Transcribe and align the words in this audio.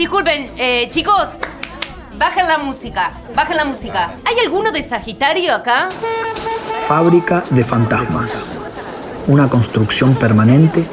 Disculpen, 0.00 0.52
eh, 0.56 0.88
chicos, 0.88 1.28
bajen 2.16 2.48
la 2.48 2.56
música, 2.56 3.12
bajen 3.36 3.54
la 3.54 3.66
música. 3.66 4.14
¿Hay 4.24 4.38
alguno 4.42 4.72
de 4.72 4.82
Sagitario 4.82 5.54
acá? 5.54 5.90
Fábrica 6.88 7.44
de 7.50 7.62
fantasmas. 7.62 8.50
Una 9.26 9.50
construcción 9.50 10.14
permanente 10.14 10.86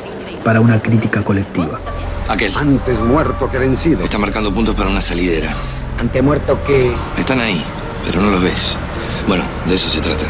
para 0.44 0.60
una 0.60 0.82
crítica 0.82 1.24
colectiva. 1.24 1.80
Aquel. 2.28 2.52
Antes 2.58 3.00
muerto 3.00 3.50
que 3.50 3.58
vencido. 3.58 4.04
Está 4.04 4.18
marcando 4.18 4.54
puntos 4.54 4.76
para 4.76 4.90
una 4.90 5.00
salidera. 5.00 5.54
Antemuerto 5.98 6.62
que... 6.66 6.94
Están 7.18 7.40
ahí, 7.40 7.64
pero 8.06 8.22
no 8.22 8.30
los 8.30 8.44
ves. 8.44 8.76
Bueno, 9.26 9.46
de 9.68 9.76
eso 9.76 9.88
se 9.88 10.02
trata. 10.02 10.26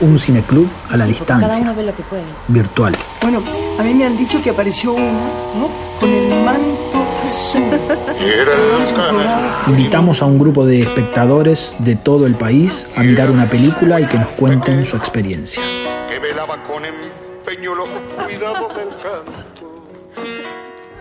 Un 0.00 0.18
cineclub 0.18 0.68
a 0.90 0.96
la 0.96 1.06
distancia. 1.06 1.46
Cada 1.46 1.60
uno 1.60 1.72
ve 1.72 1.84
lo 1.84 1.94
que 1.94 2.02
puede. 2.02 2.24
Virtual. 2.48 2.96
Bueno, 3.22 3.44
a 3.78 3.82
mí 3.84 3.94
me 3.94 4.06
han 4.06 4.16
dicho 4.16 4.42
que 4.42 4.50
apareció 4.50 4.94
uno, 4.94 5.20
¿no? 5.54 5.70
Con 6.00 6.10
el 6.10 6.44
manto. 6.44 7.07
Invitamos 9.68 10.22
a 10.22 10.26
un 10.26 10.38
grupo 10.38 10.64
de 10.64 10.80
espectadores 10.80 11.74
de 11.78 11.96
todo 11.96 12.26
el 12.26 12.34
país 12.34 12.86
a 12.96 13.02
mirar 13.02 13.30
una 13.30 13.48
película 13.48 14.00
y 14.00 14.06
que 14.06 14.18
nos 14.18 14.28
cuenten 14.30 14.86
su 14.86 14.96
experiencia. 14.96 15.62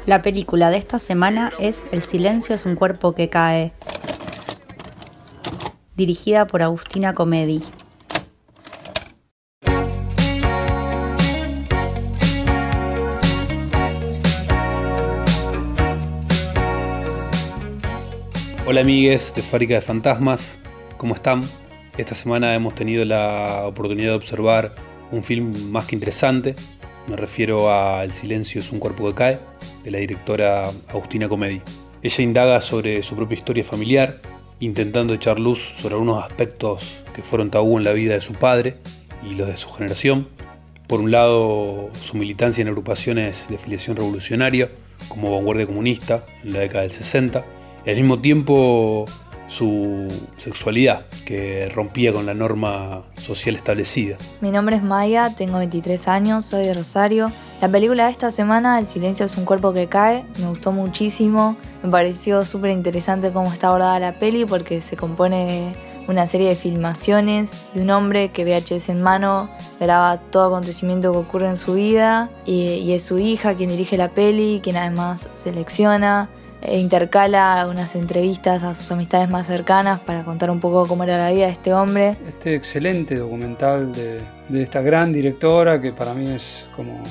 La 0.05 0.21
película 0.21 0.69
de 0.69 0.77
esta 0.77 0.99
semana 0.99 1.51
es 1.59 1.83
El 1.91 2.01
silencio 2.01 2.55
es 2.55 2.65
un 2.65 2.75
cuerpo 2.75 3.13
que 3.13 3.29
cae, 3.29 3.73
dirigida 5.95 6.47
por 6.47 6.61
Agustina 6.61 7.13
Comedi. 7.13 7.63
Hola 18.69 18.81
amigues 18.81 19.33
de 19.33 19.41
Fábrica 19.41 19.75
de 19.75 19.79
Fantasmas, 19.79 20.59
¿cómo 20.97 21.15
están? 21.15 21.41
Esta 21.97 22.13
semana 22.13 22.53
hemos 22.53 22.75
tenido 22.75 23.05
la 23.05 23.63
oportunidad 23.65 24.09
de 24.09 24.15
observar 24.17 24.75
un 25.09 25.23
film 25.23 25.71
más 25.71 25.85
que 25.85 25.95
interesante. 25.95 26.53
Me 27.07 27.15
refiero 27.15 27.71
a 27.71 28.03
El 28.03 28.11
silencio 28.11 28.59
es 28.59 28.73
un 28.73 28.79
cuerpo 28.79 29.07
que 29.07 29.13
cae, 29.13 29.39
de 29.85 29.91
la 29.91 29.99
directora 29.99 30.69
Agustina 30.89 31.29
Comedi. 31.29 31.61
Ella 32.03 32.21
indaga 32.21 32.59
sobre 32.59 33.01
su 33.03 33.15
propia 33.15 33.37
historia 33.37 33.63
familiar, 33.63 34.17
intentando 34.59 35.13
echar 35.13 35.39
luz 35.39 35.59
sobre 35.77 35.95
algunos 35.95 36.21
aspectos 36.21 37.05
que 37.15 37.21
fueron 37.21 37.49
tabú 37.49 37.77
en 37.77 37.85
la 37.85 37.93
vida 37.93 38.15
de 38.15 38.21
su 38.21 38.33
padre 38.33 38.75
y 39.23 39.35
los 39.35 39.47
de 39.47 39.55
su 39.55 39.69
generación. 39.69 40.27
Por 40.87 40.99
un 40.99 41.11
lado, 41.11 41.89
su 42.01 42.17
militancia 42.17 42.63
en 42.63 42.67
agrupaciones 42.67 43.47
de 43.49 43.59
filiación 43.59 43.95
revolucionaria, 43.95 44.69
como 45.07 45.33
Vanguardia 45.33 45.67
Comunista 45.67 46.25
en 46.43 46.51
la 46.51 46.59
década 46.59 46.81
del 46.81 46.91
60, 46.91 47.45
y 47.87 47.89
al 47.89 47.95
mismo 47.95 48.19
tiempo 48.19 49.05
su 49.47 50.09
sexualidad, 50.33 51.05
que 51.25 51.69
rompía 51.73 52.11
con 52.11 52.25
la 52.25 52.33
norma 52.33 53.03
social 53.15 53.55
establecida. 53.55 54.17
Mi 54.41 54.51
nombre 54.51 54.75
es 54.75 54.83
Maya, 54.83 55.33
tengo 55.37 55.59
23 55.59 56.09
años, 56.09 56.45
soy 56.45 56.65
de 56.65 56.73
Rosario. 56.73 57.31
La 57.61 57.69
película 57.69 58.07
de 58.07 58.11
esta 58.11 58.29
semana, 58.31 58.77
El 58.77 58.87
silencio 58.87 59.25
es 59.25 59.37
un 59.37 59.45
cuerpo 59.45 59.71
que 59.71 59.87
cae, 59.87 60.25
me 60.37 60.49
gustó 60.49 60.73
muchísimo. 60.73 61.55
Me 61.81 61.89
pareció 61.89 62.43
súper 62.43 62.71
interesante 62.71 63.31
cómo 63.31 63.53
está 63.53 63.69
abordada 63.69 63.99
la 63.99 64.19
peli 64.19 64.43
porque 64.43 64.81
se 64.81 64.97
compone 64.97 65.45
de 65.45 66.11
una 66.11 66.27
serie 66.27 66.49
de 66.49 66.55
filmaciones 66.55 67.61
de 67.73 67.81
un 67.83 67.89
hombre 67.91 68.29
que 68.29 68.43
VHS 68.43 68.89
en 68.89 69.01
mano 69.01 69.49
graba 69.79 70.17
todo 70.17 70.47
acontecimiento 70.47 71.13
que 71.13 71.19
ocurre 71.19 71.47
en 71.47 71.57
su 71.57 71.75
vida 71.75 72.29
y, 72.45 72.63
y 72.63 72.91
es 72.91 73.03
su 73.03 73.17
hija 73.17 73.55
quien 73.55 73.69
dirige 73.69 73.95
la 73.95 74.09
peli, 74.09 74.59
quien 74.61 74.75
además 74.75 75.29
selecciona 75.35 76.29
intercala 76.75 77.67
unas 77.69 77.95
entrevistas 77.95 78.63
a 78.63 78.75
sus 78.75 78.91
amistades 78.91 79.29
más 79.29 79.47
cercanas 79.47 79.99
para 79.99 80.23
contar 80.23 80.51
un 80.51 80.59
poco 80.59 80.85
cómo 80.87 81.03
era 81.03 81.17
la 81.17 81.31
vida 81.31 81.45
de 81.45 81.51
este 81.51 81.73
hombre. 81.73 82.17
Este 82.27 82.55
excelente 82.55 83.15
documental 83.15 83.93
de, 83.93 84.21
esta 84.61 84.81
gran 84.81 85.13
directora 85.13 85.79
que 85.81 85.93
para 85.93 86.13
mí 86.13 86.31
es 86.31 86.67
como 86.75 87.03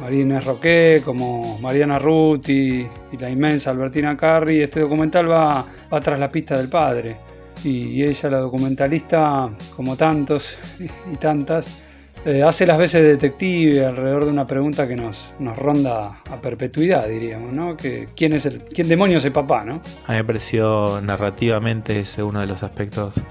María 0.00 0.22
Inés 0.22 0.44
Roqué, 0.44 1.02
como 1.04 1.58
Mariana 1.58 1.98
Ruti 1.98 2.86
y 3.12 3.16
la 3.18 3.30
inmensa 3.30 3.70
Albertina 3.70 4.16
Carri. 4.16 4.60
Este 4.60 4.80
documental 4.80 5.30
va, 5.30 5.64
va 5.92 6.00
tras 6.00 6.18
la 6.18 6.30
pista 6.30 6.56
del 6.56 6.68
padre. 6.68 7.16
Y 7.64 8.02
ella, 8.02 8.30
la 8.30 8.38
documentalista, 8.38 9.48
como 9.76 9.96
tantos 9.96 10.56
y 10.80 11.16
tantas, 11.16 11.78
eh, 12.24 12.42
hace 12.42 12.66
las 12.66 12.78
veces 12.78 13.02
de 13.02 13.08
detective 13.08 13.84
alrededor 13.84 14.24
de 14.24 14.30
una 14.30 14.46
pregunta 14.46 14.86
que 14.86 14.94
nos, 14.94 15.34
nos 15.40 15.56
ronda 15.56 16.22
a 16.30 16.40
perpetuidad, 16.40 17.08
diríamos, 17.08 17.52
¿no? 17.52 17.76
Que, 17.76 18.06
¿quién, 18.16 18.32
es 18.32 18.46
el, 18.46 18.62
¿Quién 18.62 18.88
demonios 18.88 19.24
es 19.24 19.32
papá, 19.32 19.64
no? 19.64 19.82
A 20.06 20.12
mí 20.12 20.18
me 20.18 20.24
pareció 20.24 21.00
narrativamente 21.02 21.98
ese 21.98 22.22
uno 22.22 22.40
de 22.40 22.46
los 22.46 22.62
aspectos 22.62 23.18
eh, 23.18 23.22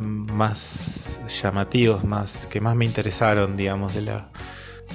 más 0.00 1.20
llamativos, 1.42 2.04
más, 2.04 2.46
que 2.46 2.60
más 2.60 2.76
me 2.76 2.84
interesaron, 2.84 3.56
digamos, 3.56 3.94
de 3.94 4.02
la, 4.02 4.28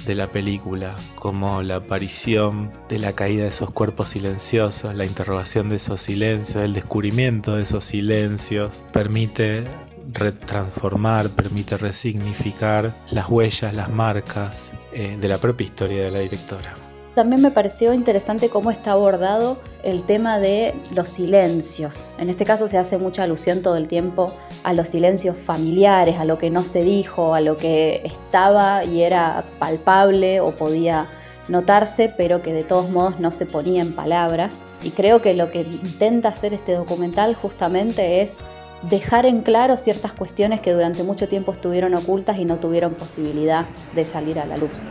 de 0.06 0.14
la 0.14 0.30
película, 0.30 0.94
como 1.16 1.62
la 1.62 1.76
aparición 1.76 2.72
de 2.88 2.98
la 2.98 3.12
caída 3.14 3.44
de 3.44 3.50
esos 3.50 3.70
cuerpos 3.70 4.10
silenciosos, 4.10 4.94
la 4.94 5.04
interrogación 5.04 5.68
de 5.68 5.76
esos 5.76 6.00
silencios, 6.00 6.62
el 6.62 6.74
descubrimiento 6.74 7.56
de 7.56 7.64
esos 7.64 7.84
silencios, 7.84 8.84
permite 8.92 9.64
retransformar, 10.12 11.30
permite 11.30 11.76
resignificar 11.76 12.94
las 13.10 13.28
huellas, 13.28 13.74
las 13.74 13.88
marcas 13.88 14.72
eh, 14.92 15.16
de 15.20 15.28
la 15.28 15.38
propia 15.38 15.64
historia 15.64 16.04
de 16.04 16.10
la 16.10 16.18
directora. 16.20 16.74
También 17.14 17.42
me 17.42 17.50
pareció 17.50 17.92
interesante 17.92 18.48
cómo 18.48 18.70
está 18.70 18.92
abordado 18.92 19.58
el 19.82 20.04
tema 20.04 20.38
de 20.38 20.74
los 20.94 21.08
silencios. 21.08 22.04
En 22.18 22.30
este 22.30 22.44
caso 22.44 22.68
se 22.68 22.78
hace 22.78 22.98
mucha 22.98 23.24
alusión 23.24 23.62
todo 23.62 23.76
el 23.76 23.88
tiempo 23.88 24.32
a 24.62 24.72
los 24.74 24.88
silencios 24.88 25.36
familiares, 25.36 26.18
a 26.18 26.24
lo 26.24 26.38
que 26.38 26.50
no 26.50 26.62
se 26.62 26.84
dijo, 26.84 27.34
a 27.34 27.40
lo 27.40 27.56
que 27.56 28.02
estaba 28.04 28.84
y 28.84 29.02
era 29.02 29.44
palpable 29.58 30.40
o 30.40 30.56
podía 30.56 31.08
notarse, 31.48 32.14
pero 32.16 32.42
que 32.42 32.52
de 32.52 32.62
todos 32.62 32.88
modos 32.88 33.18
no 33.18 33.32
se 33.32 33.44
ponía 33.44 33.82
en 33.82 33.92
palabras. 33.92 34.62
Y 34.84 34.90
creo 34.90 35.20
que 35.20 35.34
lo 35.34 35.50
que 35.50 35.62
intenta 35.62 36.28
hacer 36.28 36.54
este 36.54 36.72
documental 36.72 37.34
justamente 37.34 38.22
es 38.22 38.38
dejar 38.82 39.26
en 39.26 39.42
claro 39.42 39.76
ciertas 39.76 40.12
cuestiones 40.12 40.60
que 40.60 40.72
durante 40.72 41.02
mucho 41.02 41.28
tiempo 41.28 41.52
estuvieron 41.52 41.94
ocultas 41.94 42.38
y 42.38 42.44
no 42.44 42.58
tuvieron 42.58 42.94
posibilidad 42.94 43.66
de 43.94 44.04
salir 44.04 44.38
a 44.38 44.46
la 44.46 44.56
luz. 44.56 44.84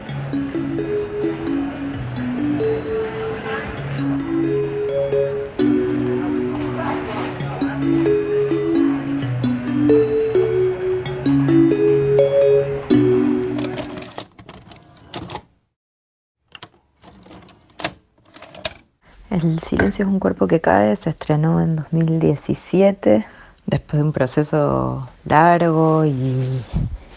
El 19.29 19.59
silencio 19.61 20.05
es 20.05 20.11
un 20.11 20.19
cuerpo 20.19 20.47
que 20.47 20.59
cae 20.59 20.95
se 20.95 21.11
estrenó 21.11 21.61
en 21.61 21.77
2017 21.77 23.25
después 23.69 23.99
de 23.99 24.03
un 24.03 24.11
proceso 24.11 25.07
largo 25.25 26.05
y 26.05 26.63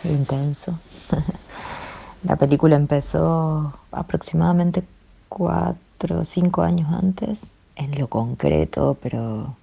intenso. 0.05 0.79
La 2.25 2.37
película 2.37 2.77
empezó 2.77 3.75
aproximadamente 3.91 4.85
cuatro 5.29 6.21
o 6.21 6.25
cinco 6.25 6.63
años 6.63 6.93
antes, 6.93 7.51
en 7.75 7.99
lo 7.99 8.07
concreto, 8.07 8.97
pero, 9.03 9.57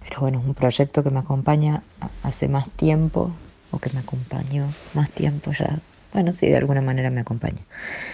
pero 0.00 0.20
bueno, 0.20 0.40
es 0.40 0.44
un 0.44 0.54
proyecto 0.54 1.02
que 1.02 1.10
me 1.10 1.20
acompaña 1.20 1.82
hace 2.22 2.48
más 2.48 2.68
tiempo, 2.70 3.30
o 3.70 3.78
que 3.78 3.90
me 3.90 4.00
acompañó 4.00 4.66
más 4.94 5.08
tiempo 5.10 5.52
ya. 5.52 5.78
Bueno, 6.12 6.32
sí, 6.32 6.48
de 6.48 6.56
alguna 6.56 6.82
manera 6.82 7.10
me 7.10 7.20
acompaña. 7.20 7.60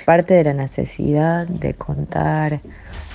Parte 0.04 0.34
de 0.34 0.44
la 0.44 0.53
necesidad 0.53 1.47
de 1.47 1.75
contar 1.75 2.60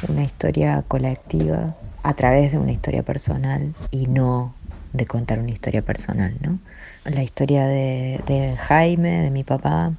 una 0.07 0.23
historia 0.23 0.83
colectiva 0.87 1.75
a 2.03 2.13
través 2.13 2.53
de 2.53 2.57
una 2.57 2.71
historia 2.71 3.03
personal 3.03 3.73
y 3.91 4.07
no 4.07 4.53
de 4.93 5.05
contar 5.05 5.39
una 5.39 5.51
historia 5.51 5.81
personal, 5.81 6.35
¿no? 6.41 6.59
La 7.05 7.23
historia 7.23 7.65
de, 7.67 8.21
de 8.25 8.55
Jaime, 8.57 9.21
de 9.21 9.29
mi 9.31 9.43
papá, 9.43 9.93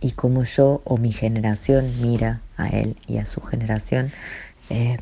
y 0.00 0.12
cómo 0.12 0.44
yo 0.44 0.80
o 0.84 0.98
mi 0.98 1.12
generación 1.12 1.90
mira 2.00 2.40
a 2.56 2.68
él 2.68 2.96
y 3.06 3.18
a 3.18 3.26
su 3.26 3.40
generación 3.40 4.12
eh, 4.70 4.98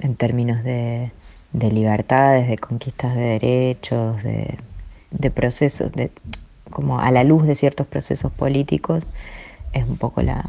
en 0.00 0.16
términos 0.16 0.64
de, 0.64 1.12
de, 1.52 1.70
libertades, 1.70 2.48
de 2.48 2.58
conquistas 2.58 3.14
de 3.14 3.38
derechos, 3.38 4.22
de, 4.22 4.58
de, 5.10 5.30
procesos, 5.30 5.92
de, 5.92 6.10
como 6.70 7.00
a 7.00 7.10
la 7.10 7.24
luz 7.24 7.46
de 7.46 7.54
ciertos 7.54 7.86
procesos 7.86 8.32
políticos, 8.32 9.06
es 9.72 9.84
un 9.84 9.96
poco 9.96 10.22
la, 10.22 10.44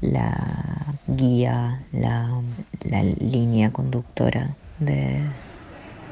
la 0.00 0.94
guía, 1.06 1.82
la, 1.92 2.42
la 2.84 3.02
línea 3.02 3.70
conductora 3.70 4.56
de, 4.78 5.32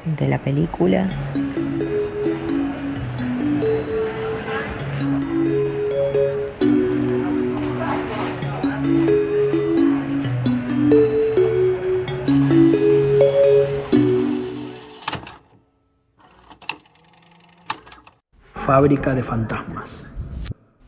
de 0.05 0.27
la 0.27 0.39
película. 0.39 1.09
Fábrica 18.53 19.15
de 19.15 19.23
Fantasmas. 19.23 20.07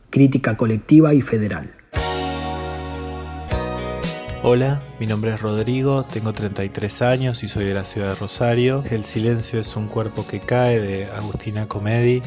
Crítica 0.08 0.56
colectiva 0.56 1.14
y 1.14 1.20
federal. 1.20 1.81
Hola, 4.44 4.82
mi 4.98 5.06
nombre 5.06 5.32
es 5.32 5.40
Rodrigo, 5.40 6.04
tengo 6.04 6.32
33 6.32 7.02
años 7.02 7.44
y 7.44 7.48
soy 7.48 7.64
de 7.64 7.74
la 7.74 7.84
ciudad 7.84 8.08
de 8.08 8.14
Rosario. 8.16 8.82
El 8.90 9.04
silencio 9.04 9.60
es 9.60 9.76
un 9.76 9.86
cuerpo 9.86 10.26
que 10.26 10.40
cae 10.40 10.80
de 10.80 11.06
Agustina 11.06 11.68
Comedi. 11.68 12.24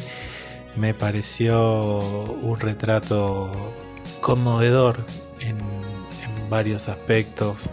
Me 0.78 0.94
pareció 0.94 2.00
un 2.00 2.58
retrato 2.58 3.52
conmovedor 4.22 5.06
en, 5.42 5.58
en 5.58 6.50
varios 6.50 6.88
aspectos, 6.88 7.70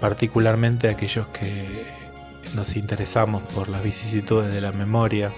particularmente 0.00 0.88
aquellos 0.88 1.26
que 1.26 1.84
nos 2.54 2.74
interesamos 2.74 3.42
por 3.54 3.68
las 3.68 3.82
vicisitudes 3.82 4.50
de 4.50 4.62
la 4.62 4.72
memoria, 4.72 5.34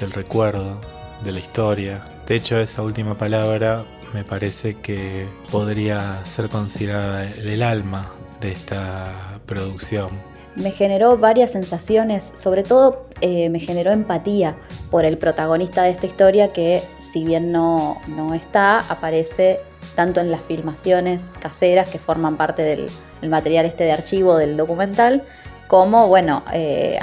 del 0.00 0.10
recuerdo, 0.10 0.80
de 1.22 1.30
la 1.30 1.38
historia. 1.38 2.04
De 2.26 2.34
hecho, 2.34 2.58
esa 2.58 2.82
última 2.82 3.16
palabra 3.16 3.84
me 4.14 4.22
parece 4.24 4.76
que 4.76 5.26
podría 5.50 6.24
ser 6.24 6.48
considerada 6.48 7.24
el 7.24 7.62
alma 7.62 8.12
de 8.40 8.52
esta 8.52 9.40
producción. 9.44 10.10
Me 10.54 10.70
generó 10.70 11.18
varias 11.18 11.50
sensaciones, 11.50 12.22
sobre 12.22 12.62
todo 12.62 13.08
eh, 13.20 13.50
me 13.50 13.58
generó 13.58 13.90
empatía 13.90 14.54
por 14.88 15.04
el 15.04 15.18
protagonista 15.18 15.82
de 15.82 15.90
esta 15.90 16.06
historia 16.06 16.52
que 16.52 16.80
si 16.98 17.24
bien 17.24 17.50
no, 17.50 18.00
no 18.06 18.34
está, 18.34 18.78
aparece 18.88 19.58
tanto 19.96 20.20
en 20.20 20.30
las 20.30 20.42
filmaciones 20.42 21.32
caseras 21.40 21.90
que 21.90 21.98
forman 21.98 22.36
parte 22.36 22.62
del, 22.62 22.88
material 23.28 23.66
este 23.66 23.82
de 23.82 23.92
archivo 23.92 24.36
del 24.36 24.56
documental, 24.56 25.24
como, 25.66 26.06
bueno, 26.06 26.44
eh, 26.52 27.00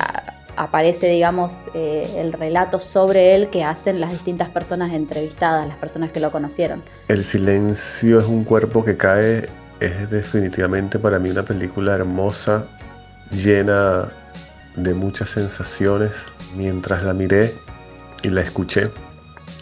aparece, 0.55 1.07
digamos, 1.07 1.69
eh, 1.73 2.15
el 2.17 2.33
relato 2.33 2.79
sobre 2.79 3.35
él 3.35 3.49
que 3.49 3.63
hacen 3.63 3.99
las 3.99 4.11
distintas 4.11 4.49
personas 4.49 4.93
entrevistadas, 4.93 5.67
las 5.67 5.77
personas 5.77 6.11
que 6.11 6.19
lo 6.19 6.31
conocieron. 6.31 6.83
El 7.07 7.23
silencio 7.23 8.19
es 8.19 8.25
un 8.25 8.43
cuerpo 8.43 8.83
que 8.83 8.97
cae, 8.97 9.49
es 9.79 10.09
definitivamente 10.09 10.99
para 10.99 11.19
mí 11.19 11.29
una 11.29 11.43
película 11.43 11.95
hermosa, 11.95 12.65
llena 13.31 14.09
de 14.75 14.93
muchas 14.93 15.29
sensaciones. 15.29 16.11
Mientras 16.55 17.03
la 17.03 17.13
miré 17.13 17.53
y 18.23 18.29
la 18.29 18.41
escuché, 18.41 18.83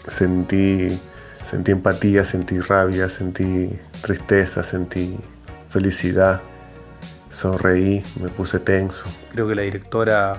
sentí, 0.06 0.98
sentí 1.50 1.70
empatía, 1.70 2.24
sentí 2.24 2.58
rabia, 2.60 3.08
sentí 3.08 3.70
tristeza, 4.02 4.64
sentí 4.64 5.16
felicidad, 5.70 6.40
sonreí, 7.30 8.02
me 8.20 8.28
puse 8.28 8.58
tenso. 8.58 9.06
Creo 9.30 9.48
que 9.48 9.54
la 9.54 9.62
directora 9.62 10.36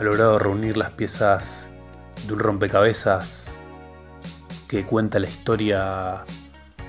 ha 0.00 0.02
logrado 0.02 0.38
reunir 0.38 0.78
las 0.78 0.92
piezas 0.92 1.68
de 2.26 2.32
un 2.32 2.38
rompecabezas 2.38 3.62
que 4.66 4.82
cuenta 4.82 5.18
la 5.18 5.28
historia 5.28 6.24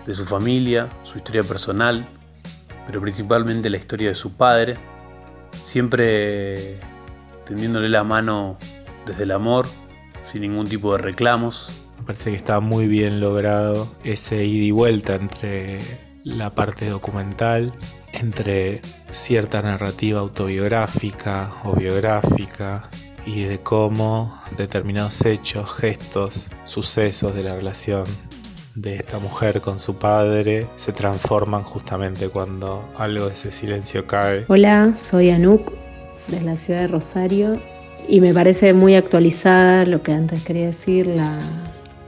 de 0.05 0.13
su 0.13 0.23
familia, 0.23 0.87
su 1.03 1.17
historia 1.17 1.43
personal, 1.43 2.07
pero 2.87 3.01
principalmente 3.01 3.69
la 3.69 3.75
historia 3.75 4.07
de 4.07 4.15
su 4.15 4.31
padre, 4.31 4.77
siempre 5.61 6.79
tendiéndole 7.45 7.89
la 7.89 8.05
mano 8.05 8.57
desde 9.05 9.23
el 9.23 9.31
amor, 9.31 9.67
sin 10.23 10.43
ningún 10.43 10.67
tipo 10.67 10.93
de 10.93 10.99
reclamos. 10.99 11.69
Me 11.97 12.05
parece 12.05 12.31
que 12.31 12.37
está 12.37 12.61
muy 12.61 12.87
bien 12.87 13.19
logrado 13.19 13.93
ese 14.05 14.45
ida 14.45 14.63
y 14.63 14.71
vuelta 14.71 15.15
entre 15.15 15.81
la 16.23 16.55
parte 16.55 16.89
documental, 16.89 17.73
entre 18.13 18.81
cierta 19.11 19.61
narrativa 19.61 20.19
autobiográfica 20.19 21.49
o 21.63 21.73
biográfica 21.73 22.89
y 23.25 23.43
de 23.43 23.59
cómo 23.59 24.39
determinados 24.57 25.25
hechos, 25.25 25.71
gestos, 25.73 26.49
sucesos 26.63 27.35
de 27.35 27.43
la 27.43 27.55
relación 27.55 28.05
de 28.75 28.95
esta 28.95 29.19
mujer 29.19 29.61
con 29.61 29.79
su 29.79 29.95
padre 29.95 30.67
se 30.75 30.93
transforman 30.93 31.63
justamente 31.63 32.29
cuando 32.29 32.89
algo 32.97 33.27
de 33.27 33.33
ese 33.33 33.51
silencio 33.51 34.07
cae. 34.07 34.45
Hola, 34.47 34.93
soy 34.95 35.29
Anuk 35.29 35.71
de 36.27 36.41
la 36.41 36.55
ciudad 36.55 36.81
de 36.81 36.87
Rosario 36.87 37.61
y 38.07 38.21
me 38.21 38.33
parece 38.33 38.73
muy 38.73 38.95
actualizada 38.95 39.85
lo 39.85 40.01
que 40.01 40.13
antes 40.13 40.43
quería 40.43 40.67
decir, 40.67 41.07
la, 41.07 41.37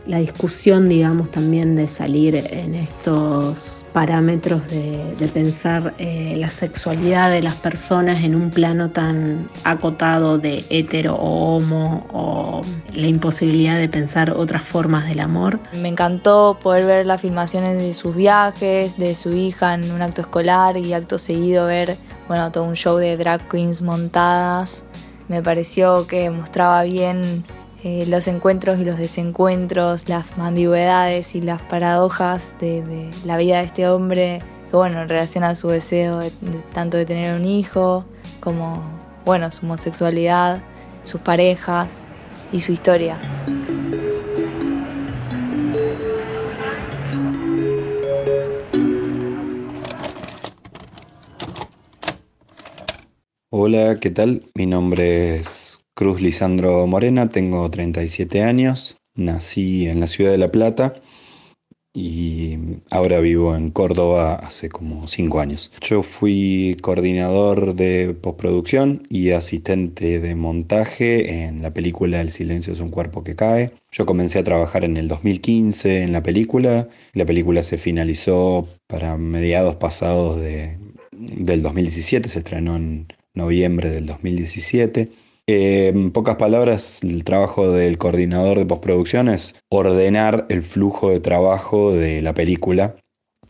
la 0.06 0.18
discusión, 0.18 0.90
digamos, 0.90 1.32
también 1.32 1.76
de 1.76 1.88
salir 1.88 2.36
en 2.36 2.76
estos 2.76 3.84
parámetros 3.94 4.68
de, 4.70 5.30
pensar 5.34 5.94
eh, 5.98 6.36
la 6.38 6.50
sexualidad 6.50 7.30
de 7.30 7.42
las 7.42 7.56
personas 7.56 8.24
en 8.24 8.36
un 8.36 8.50
plano 8.50 8.90
tan 8.90 9.50
acotado 9.64 10.38
de 10.38 10.66
hetero 10.70 11.16
o 11.16 11.56
homo 11.56 12.06
o 12.12 12.62
la 12.94 13.08
imposibilidad 13.08 13.78
de 13.78 13.88
pensar 13.88 14.32
otras 14.32 14.64
formas 14.64 15.08
del 15.08 15.22
amor. 15.22 15.60
Me 15.80 15.88
encantó 15.88 16.58
poder 16.62 16.86
ver 16.86 17.06
las 17.06 17.22
filmaciones 17.22 17.78
de 17.78 17.94
sus 17.94 18.16
viajes, 18.16 18.98
de 18.98 19.16
su 19.16 19.32
hija 19.34 19.76
en 19.76 19.90
un 19.92 20.02
acto 20.02 20.22
escolar 20.22 20.76
y 20.76 20.94
acto 20.94 21.18
seguido 21.18 21.68
ver, 21.68 21.96
bueno, 22.28 22.52
todo 22.52 22.66
un 22.66 22.76
show 22.76 22.98
de 22.98 23.16
drag 23.16 23.48
queens 23.48 23.82
montadas. 23.82 24.84
Me 25.30 25.42
pareció 25.42 26.06
que 26.08 26.30
mostraba 26.30 26.84
bien 26.84 27.46
eh, 27.86 28.06
los 28.08 28.28
encuentros 28.28 28.80
y 28.80 28.86
los 28.86 28.98
desencuentros, 28.98 30.08
las 30.08 30.26
ambigüedades 30.38 31.36
y 31.36 31.42
las 31.42 31.62
paradojas 31.62 32.56
de, 32.62 33.12
la 33.26 33.36
vida 33.36 33.60
de 33.60 33.66
este 33.66 33.90
hombre, 33.90 34.42
que 34.72 34.78
bueno, 34.78 35.02
en 35.02 35.10
relación 35.10 35.44
a 35.44 35.54
su 35.54 35.68
deseo 35.68 36.20
de, 36.20 36.30
de, 36.30 36.60
tanto 36.74 36.96
de 36.96 37.06
tener 37.06 37.38
un 37.38 37.44
hijo, 37.44 38.06
como 38.40 38.82
bueno, 39.26 39.52
su 39.52 39.66
homosexualidad, 39.66 40.64
sus 41.04 41.20
parejas 41.20 42.06
y 42.54 42.62
su 42.62 42.72
historia. 42.72 43.20
Hola, 53.50 53.98
¿qué 54.00 54.10
tal? 54.10 54.42
Mi 54.56 54.66
nombre 54.66 55.36
es 55.36 55.73
Cruz 55.96 56.22
Lisandro 56.22 56.88
Morena, 56.88 57.30
tengo 57.30 57.70
37 57.70 58.42
años, 58.42 58.98
nací 59.14 59.88
en 59.88 60.00
la 60.00 60.08
ciudad 60.08 60.32
de 60.32 60.40
La 60.40 60.52
Plata 60.52 60.96
y 61.94 62.58
ahora 62.90 63.20
vivo 63.20 63.56
en 63.56 63.70
Córdoba 63.70 64.34
hace 64.34 64.70
como 64.70 65.06
5 65.06 65.40
años. 65.40 65.72
Yo 65.82 66.02
fui 66.02 66.78
coordinador 66.82 67.76
de 67.76 68.16
postproducción 68.20 69.04
y 69.08 69.30
asistente 69.32 70.20
de 70.20 70.34
montaje 70.34 71.44
en 71.44 71.62
la 71.62 71.72
película 71.72 72.22
El 72.22 72.32
silencio 72.32 72.74
es 72.74 72.80
un 72.80 72.90
cuerpo 72.90 73.24
que 73.24 73.36
cae. 73.36 73.74
Yo 73.92 74.08
comencé 74.08 74.40
a 74.40 74.44
trabajar 74.44 74.86
en 74.86 74.98
el 74.98 75.08
2015 75.08 76.02
en 76.02 76.12
la 76.12 76.24
película, 76.24 76.90
la 77.14 77.26
película 77.28 77.62
se 77.62 77.78
finalizó 77.78 78.68
para 78.88 79.16
mediados 79.18 79.76
pasados 79.76 80.38
de, 80.42 80.80
del 81.12 81.62
2017, 81.62 82.28
se 82.30 82.40
estrenó 82.40 82.78
en 82.78 83.06
noviembre 83.36 83.92
del 83.92 84.08
2017. 84.08 85.12
En 85.46 86.12
pocas 86.14 86.38
palabras, 86.38 87.04
el 87.04 87.26
trabajo 87.26 87.70
del 87.70 87.98
coordinador 87.98 88.58
de 88.58 88.66
postproducción 88.66 89.28
es 89.28 89.56
ordenar 89.70 90.46
el 90.48 90.62
flujo 90.62 91.10
de 91.10 91.20
trabajo 91.20 91.92
de 91.92 92.22
la 92.22 92.34
película. 92.34 92.96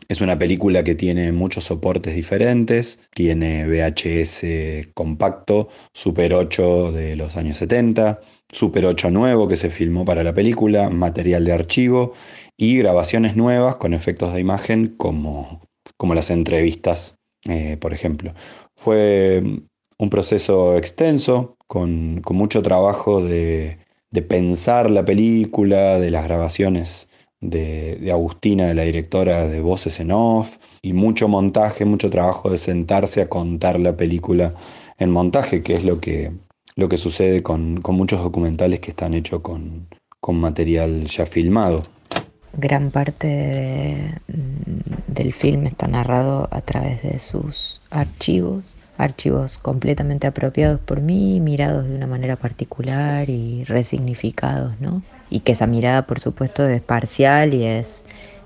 Es 0.09 0.19
una 0.19 0.39
película 0.39 0.83
que 0.83 0.95
tiene 0.95 1.31
muchos 1.31 1.65
soportes 1.65 2.15
diferentes, 2.15 2.99
tiene 3.13 3.67
VHS 3.67 4.91
compacto, 4.95 5.69
Super 5.93 6.33
8 6.33 6.91
de 6.93 7.15
los 7.15 7.37
años 7.37 7.57
70, 7.57 8.19
Super 8.51 8.87
8 8.87 9.11
nuevo 9.11 9.47
que 9.47 9.55
se 9.55 9.69
filmó 9.69 10.03
para 10.03 10.23
la 10.23 10.33
película, 10.33 10.89
material 10.89 11.45
de 11.45 11.53
archivo 11.53 12.13
y 12.57 12.75
grabaciones 12.79 13.35
nuevas 13.35 13.75
con 13.75 13.93
efectos 13.93 14.33
de 14.33 14.39
imagen 14.39 14.95
como, 14.97 15.61
como 15.97 16.15
las 16.15 16.31
entrevistas, 16.31 17.17
eh, 17.47 17.77
por 17.79 17.93
ejemplo. 17.93 18.33
Fue 18.75 19.43
un 19.97 20.09
proceso 20.09 20.77
extenso, 20.77 21.57
con, 21.67 22.21
con 22.23 22.37
mucho 22.37 22.61
trabajo 22.61 23.23
de, 23.23 23.77
de, 24.11 24.21
pensar 24.21 24.91
la 24.91 25.05
película, 25.05 25.99
de 25.99 26.11
las 26.11 26.25
grabaciones 26.25 27.09
de, 27.41 27.97
de, 27.97 28.11
Agustina, 28.11 28.67
de 28.67 28.75
la 28.75 28.83
directora 28.83 29.47
de 29.47 29.61
Voces 29.61 29.99
en 29.99 30.11
Off, 30.11 30.57
y 30.81 30.93
mucho 30.93 31.27
montaje, 31.27 31.85
mucho 31.85 32.09
trabajo 32.09 32.49
de 32.49 32.57
sentarse 32.57 33.21
a 33.21 33.29
contar 33.29 33.79
la 33.79 33.97
película 33.97 34.53
en 34.99 35.11
montaje, 35.11 35.61
que 35.61 35.75
es 35.75 35.83
lo 35.83 35.99
que, 35.99 36.31
lo 36.75 36.89
que 36.89 36.97
sucede 36.97 37.43
con, 37.43 37.81
con 37.81 37.95
muchos 37.95 38.21
documentales 38.21 38.79
que 38.79 38.91
están 38.91 39.13
hechos 39.13 39.41
con, 39.41 39.87
con 40.19 40.37
material 40.37 41.05
ya 41.05 41.25
filmado. 41.25 41.83
Gran 42.55 42.91
parte 42.91 43.27
de, 43.27 44.21
del 45.07 45.33
film 45.33 45.65
está 45.65 45.87
narrado 45.87 46.47
a 46.51 46.61
través 46.61 47.01
de 47.01 47.17
sus 47.17 47.81
archivos 47.89 48.77
archivos 48.97 49.57
completamente 49.57 50.27
apropiados 50.27 50.79
por 50.79 51.01
mí, 51.01 51.39
mirados 51.39 51.87
de 51.87 51.95
una 51.95 52.07
manera 52.07 52.35
particular 52.35 53.29
y 53.29 53.63
resignificados, 53.65 54.79
¿no? 54.79 55.01
Y 55.29 55.39
que 55.41 55.53
esa 55.53 55.67
mirada, 55.67 56.05
por 56.05 56.19
supuesto, 56.19 56.67
es 56.67 56.81
parcial 56.81 57.53
y 57.53 57.65
es 57.65 58.03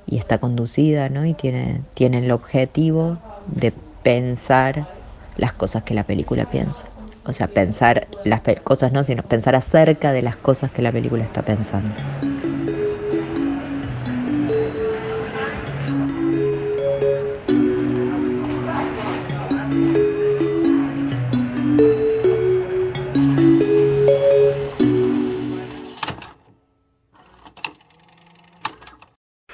y 0.07 0.17
está 0.17 0.37
conducida, 0.37 1.09
¿no? 1.09 1.25
Y 1.25 1.33
tiene, 1.33 1.81
tiene 1.93 2.19
el 2.19 2.31
objetivo 2.31 3.19
de 3.45 3.73
pensar 4.03 4.87
las 5.35 5.53
cosas 5.53 5.83
que 5.83 5.93
la 5.93 6.05
película 6.05 6.45
piensa. 6.45 6.85
O 7.25 7.33
sea, 7.33 7.49
pensar 7.49 8.07
las 8.23 8.41
cosas 8.63 8.93
no, 8.93 9.03
sino 9.03 9.23
pensar 9.23 9.53
acerca 9.55 10.13
de 10.13 10.21
las 10.21 10.37
cosas 10.37 10.71
que 10.71 10.81
la 10.81 10.93
película 10.93 11.25
está 11.25 11.43
pensando. 11.43 11.93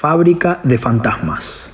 Fábrica 0.03 0.59
de 0.65 0.77
fantasmas. 0.77 1.71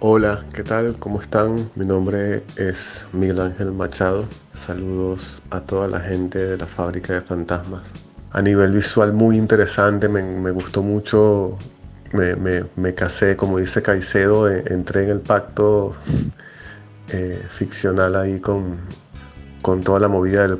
Hola, 0.00 0.44
¿qué 0.52 0.64
tal? 0.64 0.98
¿Cómo 0.98 1.20
están? 1.20 1.70
Mi 1.76 1.86
nombre 1.86 2.42
es 2.56 3.06
Miguel 3.12 3.40
Ángel 3.40 3.70
Machado. 3.70 4.26
Saludos 4.52 5.44
a 5.50 5.60
toda 5.60 5.86
la 5.86 6.00
gente 6.00 6.40
de 6.40 6.58
la 6.58 6.66
Fábrica 6.66 7.12
de 7.12 7.20
Fantasmas. 7.20 7.84
A 8.32 8.42
nivel 8.42 8.72
visual 8.72 9.12
muy 9.12 9.36
interesante, 9.36 10.08
me, 10.08 10.50
gustó 10.50 10.82
mucho, 10.82 11.56
me, 12.12 12.94
casé, 12.96 13.36
como 13.36 13.58
dice 13.58 13.80
Caicedo, 13.80 14.50
entré 14.50 15.04
en 15.04 15.10
el 15.10 15.20
pacto 15.20 15.94
eh, 17.10 17.46
ficcional 17.48 18.16
ahí 18.16 18.40
con, 18.40 18.78
con 19.64 19.82
toda 19.82 19.98
la 19.98 20.08
movida 20.08 20.42
del 20.42 20.58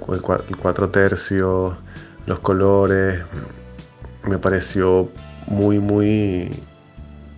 el 0.49 0.57
cuatro 0.57 0.89
tercios, 0.89 1.75
los 2.25 2.39
colores. 2.39 3.21
Me 4.27 4.39
pareció 4.39 5.11
muy, 5.47 5.79
muy 5.79 6.49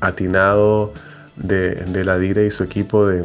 atinado 0.01 0.93
de, 1.35 1.75
de 1.75 2.05
la 2.05 2.19
Dire 2.19 2.47
y 2.47 2.53
su 2.53 2.63
equipo 2.63 3.09
de, 3.09 3.25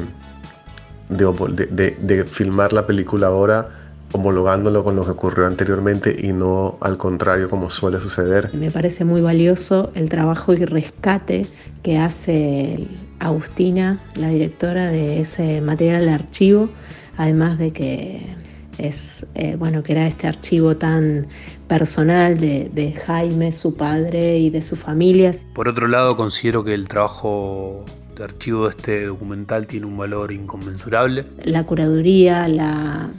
de, 1.08 2.26
filmar 2.26 2.74
la 2.74 2.88
película 2.88 3.28
ahora 3.28 3.70
homologándolo 4.14 4.84
con 4.84 4.96
lo 4.96 5.04
que 5.04 5.12
ocurrió 5.12 5.48
anteriormente 5.48 6.16
y 6.18 6.34
no 6.34 6.78
al 6.82 6.98
contrario 6.98 7.50
como 7.50 7.70
suele 7.70 8.00
suceder. 8.00 8.54
Me 8.54 8.72
parece 8.72 9.06
muy 9.06 9.22
valioso 9.22 9.92
el 9.96 10.10
trabajo 10.10 10.54
y 10.54 10.66
rescate 10.66 11.46
que 11.84 11.98
hace 11.98 12.88
Agustina, 13.20 14.02
la 14.16 14.30
directora 14.30 14.88
de 14.88 15.20
ese 15.22 15.62
material 15.62 16.06
de 16.06 16.12
archivo, 16.12 16.70
además 17.18 17.58
de 17.58 17.72
que 17.72 18.36
es 18.78 19.26
eh, 19.36 19.56
bueno 19.58 19.84
que 19.84 19.92
era 19.92 20.08
este 20.08 20.28
archivo 20.28 20.76
tan 20.76 21.28
personal 21.68 22.40
de, 22.40 22.70
de, 22.74 22.94
Jaime, 22.94 23.52
su 23.52 23.76
padre 23.76 24.40
y 24.40 24.50
de 24.50 24.62
sus 24.62 24.80
familias. 24.80 25.46
Por 25.54 25.70
otro 25.70 25.88
lado, 25.88 26.18
considero 26.18 26.64
que 26.64 26.74
el 26.74 26.88
trabajo 26.88 27.86
de 28.16 28.24
archivo 28.24 28.64
de 28.64 28.70
este 28.72 29.06
documental 29.06 29.68
tiene 29.68 29.86
un 29.86 29.98
valor 29.98 30.32
inconmensurable. 30.32 31.26
La 31.44 31.64
curaduría, 31.64 32.48
la 32.48 33.10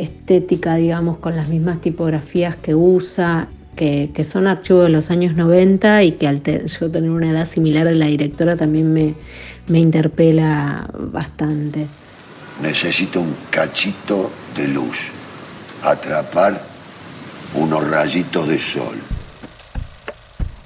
estética, 0.00 0.76
digamos, 0.76 1.18
con 1.18 1.36
las 1.36 1.48
mismas 1.48 1.80
tipografías 1.80 2.56
que 2.56 2.74
usa, 2.74 3.48
que, 3.76 4.10
que 4.12 4.24
son 4.24 4.46
archivos 4.46 4.84
de 4.84 4.90
los 4.90 5.10
años 5.10 5.34
90 5.34 6.02
y 6.02 6.12
que 6.12 6.26
al 6.26 6.42
yo 6.42 6.90
tener 6.90 7.10
una 7.10 7.30
edad 7.30 7.48
similar 7.48 7.86
de 7.86 7.94
la 7.94 8.06
directora 8.06 8.56
también 8.56 8.92
me, 8.92 9.14
me 9.68 9.78
interpela 9.78 10.88
bastante. 11.12 11.86
Necesito 12.62 13.20
un 13.20 13.34
cachito 13.50 14.30
de 14.56 14.68
luz, 14.68 14.98
atrapar 15.82 16.60
unos 17.54 17.88
rayitos 17.88 18.48
de 18.48 18.58
sol. 18.58 18.96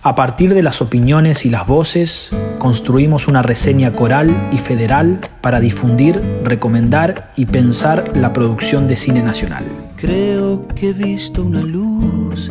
A 0.04 0.16
partir 0.16 0.52
de 0.52 0.64
las 0.64 0.82
opiniones 0.82 1.46
y 1.46 1.48
las 1.48 1.64
voces, 1.64 2.30
construimos 2.58 3.28
una 3.28 3.40
reseña 3.40 3.92
coral 3.92 4.48
y 4.50 4.58
federal 4.58 5.20
para 5.40 5.60
difundir, 5.60 6.20
recomendar 6.42 7.32
y 7.36 7.46
pensar 7.46 8.16
la 8.16 8.32
producción 8.32 8.88
de 8.88 8.96
cine 8.96 9.22
nacional. 9.22 9.62
Creo 9.96 10.66
que 10.66 10.88
he 10.88 10.92
visto 10.92 11.44
una 11.44 11.60
luz 11.60 12.50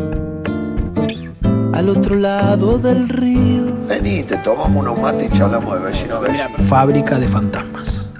al 1.74 1.89
otro 1.89 2.15
lado 2.15 2.77
del 2.77 3.10
río. 3.10 3.65
Vení, 3.86 4.24
te 4.24 4.38
tomamos 4.38 4.84
unos 4.84 4.98
mates 5.01 5.29
y 5.29 5.38
charlamos 5.38 5.74
de 5.74 5.89
vecino 5.89 6.15
a 6.15 6.20
vecino. 6.22 6.58
Fábrica 6.70 7.20
de 7.20 7.27
fantasmas. 7.27 8.10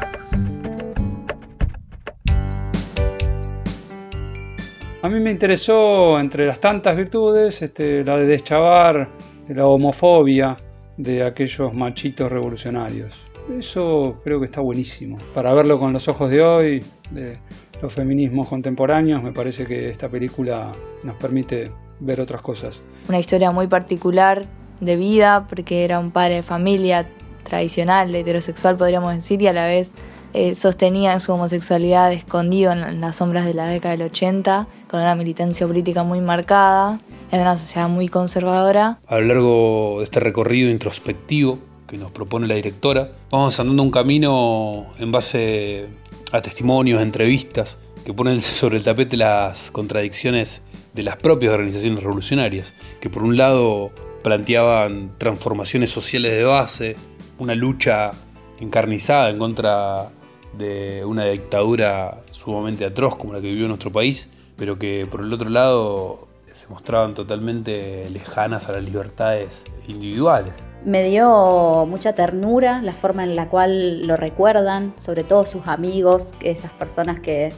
A 5.04 5.10
mí 5.10 5.20
me 5.20 5.32
interesó, 5.32 6.20
entre 6.20 6.46
las 6.46 6.60
tantas 6.60 6.96
virtudes, 6.96 7.60
este, 7.64 8.04
la 8.04 8.18
de 8.18 8.28
deschavar 8.28 9.10
la 9.48 9.66
homofobia 9.66 10.56
de 10.96 11.24
aquellos 11.24 11.74
machitos 11.74 12.32
revolucionarios. 12.32 13.20
Eso 13.58 14.20
creo 14.24 14.40
que 14.40 14.46
está 14.46 14.62
buenísimo. 14.62 15.18
Para 15.34 15.56
verlo 15.56 15.80
con 15.80 15.92
los 15.92 16.08
ojos 16.08 16.30
de 16.30 16.44
hoy, 16.44 16.84
de 17.10 17.36
los 17.82 17.92
feminismos 17.92 18.48
contemporáneos, 18.48 19.24
me 19.24 19.32
parece 19.32 19.66
que 19.66 19.90
esta 19.90 20.08
película 20.08 20.72
nos 21.04 21.16
permite 21.16 21.72
ver 22.00 22.22
otras 22.22 22.42
cosas. 22.42 22.84
Una 23.10 23.18
historia 23.18 23.50
muy 23.50 23.66
particular 23.66 24.46
de 24.82 24.98
vida, 24.98 25.48
porque 25.50 25.84
era 25.84 25.98
un 25.98 26.12
padre 26.12 26.36
de 26.36 26.44
familia 26.44 27.08
tradicional, 27.42 28.14
heterosexual 28.14 28.78
podríamos 28.78 29.16
decir, 29.16 29.42
y 29.42 29.48
a 29.48 29.54
la 29.54 29.66
vez 29.66 29.94
eh, 30.34 30.56
sostenía 30.56 31.20
su 31.20 31.34
homosexualidad 31.34 32.14
escondido 32.14 32.72
en, 32.72 33.02
las 33.02 33.18
sombras 33.18 33.46
de 33.46 33.54
la 33.54 33.66
década 33.66 33.98
del 33.98 34.04
80, 34.04 34.68
con 34.92 35.00
una 35.00 35.16
militancia 35.16 35.66
política 35.66 36.04
muy 36.04 36.20
marcada, 36.20 37.00
en 37.32 37.40
una 37.40 37.56
sociedad 37.56 37.88
muy 37.88 38.10
conservadora. 38.10 39.00
A 39.08 39.20
lo 39.20 39.26
largo 39.26 39.96
de 40.00 40.04
este 40.04 40.20
recorrido 40.20 40.70
introspectivo 40.70 41.60
que 41.88 41.98
nos 41.98 42.12
propone 42.12 42.46
la 42.46 42.56
directora, 42.56 43.10
vamos 43.32 43.58
andando 43.58 43.84
un 43.84 43.90
camino 43.90 44.88
en 45.00 45.14
base 45.14 45.86
a 46.34 46.42
testimonios, 46.42 47.02
entrevistas, 47.02 47.78
que 48.04 48.14
ponen 48.14 48.42
sobre 48.42 48.80
el 48.80 48.84
tapete 48.84 49.16
las 49.16 49.72
contradicciones 49.72 50.62
de 50.94 51.04
las 51.04 51.16
propias 51.16 51.54
organizaciones 51.54 52.04
revolucionarias, 52.04 52.74
que 53.00 53.10
por 53.10 53.24
un 53.24 53.38
lado 53.38 53.92
planteaban 54.24 55.12
transformaciones 55.18 55.90
sociales 55.90 56.34
de 56.34 56.44
base, 56.44 56.98
una 57.40 57.56
lucha 57.56 58.12
encarnizada 58.60 59.30
en 59.30 59.40
contra 59.40 60.10
de 60.58 61.06
una 61.06 61.24
dictadura 61.28 62.24
sumamente 62.32 62.84
atroz 62.84 63.16
como 63.16 63.32
la 63.32 63.40
que 63.40 63.48
vivió 63.48 63.70
nuestro 63.70 63.90
país, 63.90 64.28
pero 64.62 64.78
que 64.78 65.08
por 65.10 65.22
el 65.22 65.34
otro 65.34 65.50
lado 65.50 66.28
se 66.52 66.68
mostraban 66.68 67.16
totalmente 67.16 68.08
lejanas 68.12 68.70
a 68.70 68.74
las 68.74 68.84
libertades 68.84 69.66
individuales. 69.88 70.54
Me 70.86 71.04
dio 71.04 71.88
mucha 71.90 72.14
ternura 72.14 72.80
la 72.84 72.94
forma 72.94 73.24
en 73.24 73.36
la 73.36 73.50
cual 73.50 74.06
lo 74.06 74.18
recuerdan, 74.18 74.94
sobre 74.98 75.24
todo 75.24 75.48
sus 75.48 75.68
amigos, 75.68 76.36
esas 76.42 76.72
personas 76.74 77.20
que, 77.20 77.54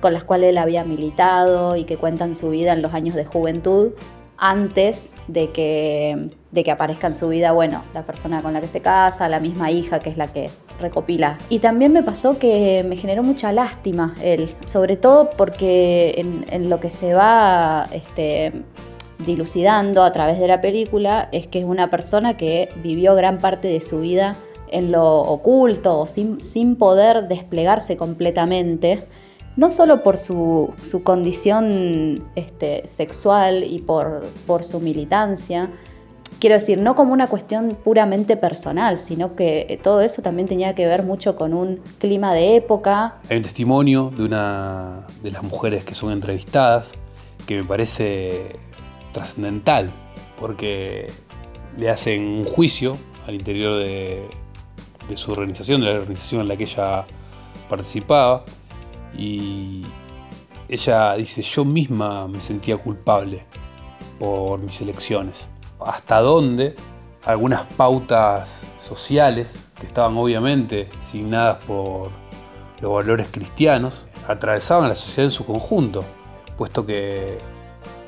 con 0.00 0.12
las 0.12 0.24
cuales 0.24 0.50
él 0.50 0.58
había 0.58 0.82
militado 0.82 1.76
y 1.76 1.84
que 1.84 1.98
cuentan 1.98 2.34
su 2.34 2.50
vida 2.50 2.72
en 2.72 2.82
los 2.82 2.94
años 2.94 3.14
de 3.14 3.24
juventud, 3.24 3.92
antes 4.40 5.12
de 5.28 5.50
que, 5.50 6.30
de 6.50 6.64
que 6.64 6.70
aparezca 6.70 7.06
en 7.06 7.14
su 7.14 7.28
vida, 7.28 7.52
bueno, 7.52 7.84
la 7.94 8.02
persona 8.02 8.42
con 8.42 8.54
la 8.54 8.60
que 8.60 8.68
se 8.68 8.80
casa, 8.80 9.28
la 9.28 9.38
misma 9.38 9.70
hija 9.70 10.00
que 10.00 10.10
es 10.10 10.16
la 10.16 10.28
que 10.28 10.50
recopila. 10.80 11.38
Y 11.50 11.58
también 11.58 11.92
me 11.92 12.02
pasó 12.02 12.38
que 12.38 12.82
me 12.88 12.96
generó 12.96 13.22
mucha 13.22 13.52
lástima 13.52 14.14
él, 14.22 14.54
sobre 14.64 14.96
todo 14.96 15.30
porque 15.36 16.14
en, 16.50 16.70
lo 16.70 16.80
que 16.80 16.88
se 16.88 17.12
va 17.12 17.86
este, 17.92 18.52
dilucidando 19.18 20.02
a 20.02 20.10
través 20.10 20.40
de 20.40 20.48
la 20.48 20.62
película 20.62 21.28
es 21.32 21.46
que 21.46 21.58
es 21.58 21.66
una 21.66 21.90
persona 21.90 22.38
que 22.38 22.70
vivió 22.82 23.14
gran 23.14 23.38
parte 23.38 23.68
de 23.68 23.80
su 23.80 24.00
vida 24.00 24.36
en 24.72 24.90
lo 24.90 25.18
oculto, 25.18 26.06
sin, 26.06 26.42
sin 26.42 26.76
poder 26.76 27.28
desplegarse 27.28 27.96
completamente, 27.96 29.04
no 29.56 29.70
solo 29.70 30.02
por 30.02 30.16
su, 30.16 30.74
condición 31.02 32.24
este, 32.34 32.86
sexual 32.86 33.64
y 33.64 33.80
por, 33.80 34.22
por 34.46 34.62
su 34.62 34.80
militancia, 34.80 35.70
Quiero 36.40 36.54
decir, 36.54 36.78
no 36.78 36.94
como 36.94 37.12
una 37.12 37.26
cuestión 37.26 37.76
puramente 37.84 38.34
personal, 38.34 38.96
sino 38.96 39.36
que 39.36 39.78
todo 39.82 40.00
eso 40.00 40.22
también 40.22 40.48
tenía 40.48 40.74
que 40.74 40.86
ver 40.86 41.02
mucho 41.02 41.36
con 41.36 41.52
un 41.52 41.82
clima 41.98 42.32
de 42.32 42.56
época. 42.56 43.18
Hay 43.28 43.36
un 43.36 43.42
testimonio 43.42 44.10
de 44.16 44.24
una 44.24 45.06
de 45.22 45.32
las 45.32 45.42
mujeres 45.42 45.84
que 45.84 45.94
son 45.94 46.12
entrevistadas 46.12 46.92
que 47.46 47.58
me 47.58 47.64
parece 47.64 48.56
trascendental, 49.12 49.90
porque 50.38 51.08
le 51.76 51.90
hacen 51.90 52.22
un 52.22 52.46
juicio 52.46 52.96
al 53.26 53.34
interior 53.34 53.78
de, 53.78 54.26
de 55.10 55.16
su 55.18 55.32
organización, 55.32 55.82
de 55.82 55.88
la 55.88 55.98
organización 55.98 56.40
en 56.40 56.48
la 56.48 56.56
que 56.56 56.64
ella 56.64 57.04
participaba, 57.68 58.46
y 59.16 59.84
ella 60.68 61.14
dice, 61.14 61.42
yo 61.42 61.64
misma 61.64 62.28
me 62.28 62.40
sentía 62.40 62.76
culpable 62.76 63.44
por 64.18 64.60
mis 64.60 64.80
elecciones 64.80 65.48
hasta 65.80 66.20
dónde 66.20 66.76
algunas 67.24 67.66
pautas 67.74 68.60
sociales, 68.80 69.58
que 69.78 69.86
estaban 69.86 70.16
obviamente 70.16 70.88
signadas 71.02 71.62
por 71.64 72.10
los 72.80 72.92
valores 72.92 73.28
cristianos, 73.30 74.06
atravesaban 74.26 74.88
la 74.88 74.94
sociedad 74.94 75.26
en 75.26 75.30
su 75.30 75.44
conjunto, 75.44 76.04
puesto 76.56 76.84
que 76.86 77.38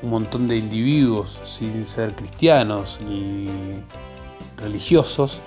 un 0.01 0.09
montón 0.09 0.47
de 0.47 0.57
individuos 0.57 1.39
sin 1.45 1.87
ser 1.87 2.13
cristianos 2.15 2.99
ni 3.07 3.47
religiosos 4.57 5.39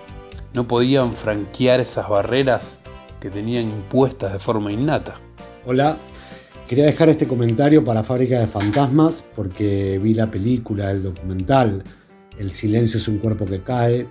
no 0.54 0.66
podían 0.66 1.14
franquear 1.14 1.80
esas 1.80 2.08
barreras 2.08 2.78
que 3.20 3.30
tenían 3.30 3.64
impuestas 3.64 4.32
de 4.32 4.38
forma 4.38 4.72
innata. 4.72 5.14
Hola, 5.68 5.96
quería 6.68 6.84
dejar 6.84 7.08
este 7.08 7.26
comentario 7.26 7.82
para 7.82 8.04
Fábrica 8.04 8.38
de 8.38 8.46
Fantasmas 8.46 9.24
porque 9.34 9.98
vi 10.00 10.14
la 10.14 10.30
película, 10.30 10.92
el 10.92 11.02
documental, 11.02 11.82
El 12.38 12.52
silencio 12.52 12.98
es 12.98 13.08
un 13.08 13.18
cuerpo 13.18 13.46
que 13.46 13.60
cae 13.62 14.06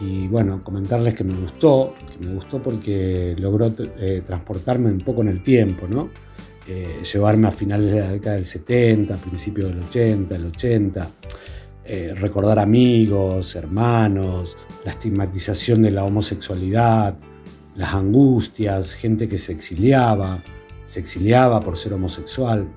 y 0.00 0.26
bueno, 0.28 0.64
comentarles 0.64 1.14
que 1.14 1.22
me 1.22 1.34
gustó, 1.34 1.92
que 2.10 2.24
me 2.24 2.32
gustó 2.32 2.62
porque 2.62 3.36
logró 3.38 3.70
eh, 3.98 4.22
transportarme 4.26 4.90
un 4.90 5.00
poco 5.00 5.20
en 5.20 5.28
el 5.28 5.42
tiempo, 5.42 5.86
¿no? 5.86 6.08
Eh, 6.66 7.02
llevarme 7.12 7.48
a 7.48 7.50
finales 7.50 7.92
de 7.92 8.00
la 8.00 8.12
década 8.12 8.36
del 8.36 8.46
70, 8.46 9.18
principios 9.18 9.68
del 9.68 9.82
80, 9.82 10.34
el 10.34 10.46
80, 10.46 11.10
eh, 11.84 12.14
recordar 12.16 12.58
amigos, 12.58 13.54
hermanos, 13.54 14.56
la 14.82 14.92
estigmatización 14.92 15.82
de 15.82 15.90
la 15.90 16.04
homosexualidad, 16.04 17.14
las 17.74 17.92
angustias, 17.92 18.94
gente 18.94 19.28
que 19.28 19.36
se 19.36 19.52
exiliaba, 19.52 20.42
se 20.86 21.00
exiliaba 21.00 21.60
por 21.60 21.76
ser 21.76 21.92
homosexual. 21.92 22.68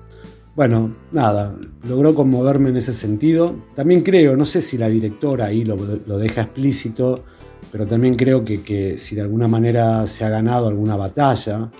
Bueno, 0.56 0.94
nada, 1.12 1.56
logró 1.84 2.14
conmoverme 2.14 2.70
en 2.70 2.76
ese 2.76 2.92
sentido. 2.92 3.54
También 3.74 4.00
creo, 4.00 4.36
no 4.36 4.44
sé 4.44 4.60
si 4.60 4.76
la 4.76 4.88
directora 4.88 5.46
ahí 5.46 5.64
lo, 5.64 5.76
deja 6.18 6.42
explícito, 6.42 7.24
pero 7.70 7.86
también 7.86 8.16
creo 8.16 8.44
que, 8.44 8.96
si 8.98 9.14
de 9.14 9.22
alguna 9.22 9.48
manera 9.48 10.06
se 10.06 10.24
ha 10.24 10.28
ganado 10.28 10.68
alguna 10.68 10.96
batalla 10.96 11.70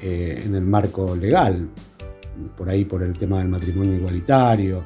eh, 0.00 0.42
en 0.44 0.54
el 0.54 0.62
marco 0.62 1.14
legal, 1.14 1.68
por 2.56 2.68
ahí 2.68 2.84
por 2.84 3.02
el 3.02 3.16
tema 3.16 3.38
del 3.38 3.48
matrimonio 3.48 3.94
igualitario 3.94 4.84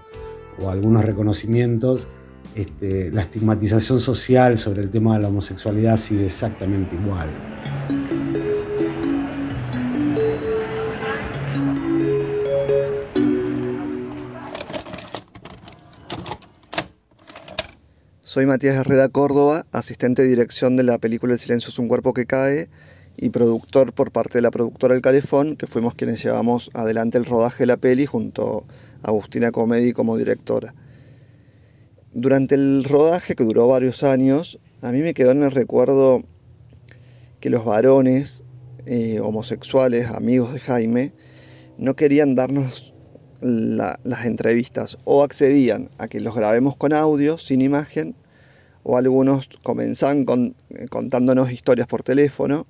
o 0.60 0.68
algunos 0.68 1.04
reconocimientos, 1.04 2.08
este, 2.54 3.10
la 3.10 3.22
estigmatización 3.22 3.98
social 3.98 4.58
sobre 4.58 4.82
el 4.82 4.90
tema 4.90 5.16
de 5.16 5.22
la 5.22 5.28
homosexualidad 5.28 5.96
sigue 5.96 6.26
exactamente 6.26 6.94
igual. 6.94 7.30
Soy 18.32 18.46
Matías 18.46 18.76
Herrera 18.76 19.10
Córdoba, 19.10 19.66
asistente 19.72 20.22
de 20.22 20.28
dirección 20.28 20.74
de 20.74 20.84
la 20.84 20.96
película 20.96 21.34
El 21.34 21.38
silencio 21.38 21.68
es 21.68 21.78
un 21.78 21.86
cuerpo 21.86 22.14
que 22.14 22.24
cae 22.24 22.70
y 23.18 23.28
productor 23.28 23.92
por 23.92 24.10
parte 24.10 24.38
de 24.38 24.40
la 24.40 24.50
productora 24.50 24.94
El 24.94 25.02
Calefón, 25.02 25.54
que 25.54 25.66
fuimos 25.66 25.94
quienes 25.94 26.24
llevamos 26.24 26.70
adelante 26.72 27.18
el 27.18 27.26
rodaje 27.26 27.64
de 27.64 27.66
la 27.66 27.76
peli 27.76 28.06
junto 28.06 28.64
a 29.02 29.08
Agustina 29.08 29.52
Comedi 29.52 29.92
como 29.92 30.16
directora. 30.16 30.74
Durante 32.14 32.54
el 32.54 32.84
rodaje, 32.84 33.34
que 33.34 33.44
duró 33.44 33.68
varios 33.68 34.02
años, 34.02 34.58
a 34.80 34.92
mí 34.92 35.02
me 35.02 35.12
quedó 35.12 35.32
en 35.32 35.42
el 35.42 35.50
recuerdo 35.50 36.22
que 37.38 37.50
los 37.50 37.66
varones 37.66 38.44
eh, 38.86 39.20
homosexuales, 39.20 40.08
amigos 40.08 40.54
de 40.54 40.60
Jaime, 40.60 41.12
no 41.76 41.96
querían 41.96 42.34
darnos 42.34 42.94
las 43.42 44.24
entrevistas 44.24 44.96
o 45.04 45.22
accedían 45.22 45.90
a 45.98 46.08
que 46.08 46.20
los 46.20 46.34
grabemos 46.34 46.76
con 46.78 46.94
audio, 46.94 47.36
sin 47.36 47.60
imagen, 47.60 48.14
o 48.84 48.96
algunos 48.96 49.48
comenzaban 49.62 50.24
con, 50.24 50.54
eh, 50.70 50.86
contándonos 50.88 51.52
historias 51.52 51.86
por 51.86 52.02
teléfono 52.02 52.66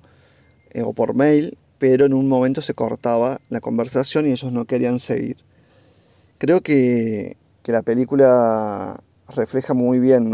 eh, 0.71 0.83
o 0.83 0.93
por 0.93 1.15
mail, 1.15 1.57
pero 1.79 2.05
en 2.05 2.13
un 2.13 2.27
momento 2.27 2.61
se 2.61 2.73
cortaba 2.73 3.39
la 3.49 3.59
conversación 3.59 4.27
y 4.27 4.31
ellos 4.31 4.51
no 4.51 4.65
querían 4.65 4.99
seguir. 4.99 5.37
Creo 6.37 6.61
que, 6.61 7.37
la 7.65 7.81
película 7.81 9.01
refleja 9.29 9.73
muy 9.73 9.99
bien 9.99 10.31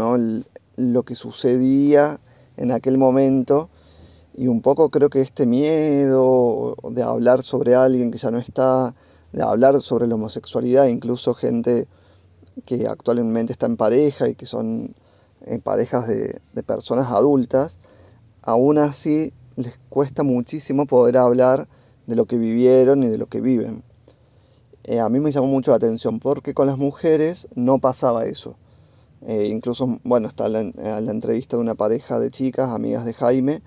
lo 0.76 1.02
que 1.04 1.14
sucedía 1.14 2.18
en 2.56 2.72
aquel 2.72 2.98
momento 2.98 3.70
y 4.36 4.48
un 4.48 4.62
poco 4.62 4.90
creo 4.90 5.10
que 5.10 5.20
este 5.20 5.46
miedo 5.46 6.74
de 6.90 7.02
hablar 7.02 7.42
sobre 7.42 7.76
alguien 7.76 8.10
que 8.10 8.18
ya 8.18 8.30
no 8.30 8.38
está, 8.38 8.94
de 9.32 9.42
hablar 9.42 9.80
sobre 9.80 10.08
la 10.08 10.16
homosexualidad, 10.16 10.86
incluso 10.86 11.34
gente 11.34 11.86
que 12.64 12.88
actualmente 12.88 13.52
está 13.52 13.66
en 13.66 13.76
pareja 13.76 14.28
y 14.28 14.34
que 14.34 14.46
son 14.46 14.94
en 15.46 15.60
parejas 15.60 16.06
de, 16.06 16.62
personas 16.62 17.06
adultas, 17.06 17.78
aún 18.42 18.78
así 18.78 19.32
les 19.56 19.78
cuesta 19.88 20.22
muchísimo 20.22 20.86
poder 20.86 21.16
hablar 21.16 21.68
de 22.06 22.16
lo 22.16 22.26
que 22.26 22.38
vivieron 22.38 23.02
y 23.02 23.08
de 23.08 23.18
lo 23.18 23.26
que 23.26 23.40
viven. 23.40 23.82
Eh, 24.84 25.00
a 25.00 25.08
mí 25.08 25.20
me 25.20 25.32
llamó 25.32 25.46
mucho 25.46 25.70
la 25.72 25.76
atención 25.76 26.20
porque 26.20 26.54
con 26.54 26.66
las 26.66 26.78
mujeres 26.78 27.48
no 27.54 27.78
pasaba 27.78 28.24
eso. 28.24 28.56
Eh, 29.22 29.48
incluso, 29.50 29.98
bueno, 30.02 30.28
está 30.28 30.48
la, 30.48 30.62
la, 30.62 31.10
entrevista 31.10 31.56
de 31.56 31.62
una 31.62 31.74
pareja 31.74 32.18
de 32.18 32.30
chicas, 32.30 32.70
amigas 32.70 33.04
de 33.04 33.12
Jaime, 33.12 33.62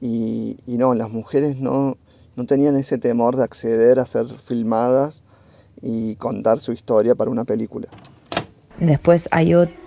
y, 0.00 0.56
y, 0.66 0.78
no, 0.78 0.94
las 0.94 1.10
mujeres 1.10 1.60
no, 1.60 1.96
no 2.34 2.44
tenían 2.44 2.76
ese 2.76 2.98
temor 2.98 3.36
de 3.36 3.44
acceder 3.44 4.00
a 4.00 4.04
ser 4.04 4.26
filmadas 4.26 5.24
y 5.80 6.16
contar 6.16 6.58
su 6.58 6.72
historia 6.72 7.14
para 7.14 7.30
una 7.30 7.44
película. 7.44 7.88
Después 8.80 9.28
hay 9.30 9.54
otro 9.54 9.85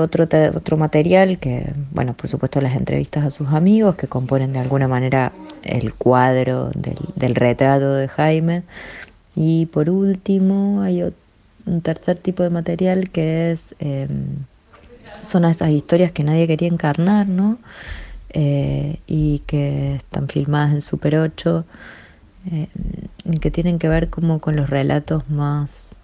otro, 0.00 0.28
otro 0.54 0.76
material 0.76 1.38
que, 1.38 1.72
bueno, 1.90 2.14
por 2.14 2.28
supuesto 2.28 2.60
las 2.60 2.76
entrevistas 2.76 3.24
a 3.24 3.30
sus 3.30 3.48
amigos 3.48 3.96
que 3.96 4.06
componen 4.06 4.52
de 4.52 4.60
alguna 4.60 4.88
manera 4.88 5.32
el 5.62 5.94
cuadro 5.94 6.70
del, 6.74 7.34
retrato 7.34 7.94
de 7.94 8.08
Jaime. 8.08 8.62
Y 9.36 9.66
por 9.66 9.90
último 9.90 10.82
hay 10.82 11.02
un 11.66 11.80
tercer 11.82 12.18
tipo 12.18 12.42
de 12.42 12.50
material 12.50 13.10
que 13.10 13.52
es, 13.52 13.74
em, 13.78 14.44
son 15.20 15.44
esas 15.44 15.70
historias 15.70 16.12
que 16.12 16.24
nadie 16.24 16.46
quería 16.46 16.68
encarnar, 16.68 17.28
¿no? 17.28 17.58
Eh, 18.30 18.98
y 19.06 19.40
que 19.46 19.96
están 19.96 20.28
filmadas 20.28 20.72
en 20.72 20.80
Super 20.82 21.16
8 21.16 21.64
eh, 22.52 22.68
y 23.24 23.38
que 23.38 23.50
tienen 23.50 23.78
que 23.78 23.88
ver 23.88 24.10
como 24.10 24.38
con 24.40 24.54
los 24.54 24.68
relatos 24.68 25.28
más 25.30 25.94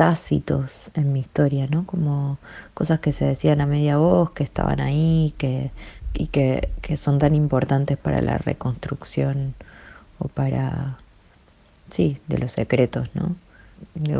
tácitos 0.00 0.90
en 0.94 1.12
mi 1.12 1.20
historia, 1.20 1.66
¿no? 1.66 1.84
Como 1.84 2.38
cosas 2.72 3.00
que 3.00 3.12
se 3.12 3.26
decían 3.26 3.60
a 3.60 3.66
media 3.66 3.98
voz, 3.98 4.30
que 4.30 4.42
estaban 4.42 4.80
ahí, 4.80 5.34
que, 5.36 5.72
y 6.14 6.28
que, 6.28 6.70
son 6.96 7.18
tan 7.18 7.34
importantes 7.34 7.98
para 7.98 8.22
la 8.22 8.38
reconstrucción 8.38 9.54
o 10.18 10.28
para, 10.28 10.96
sí, 11.90 12.16
de 12.28 12.38
los 12.38 12.52
secretos, 12.52 13.10
¿no? 13.12 13.36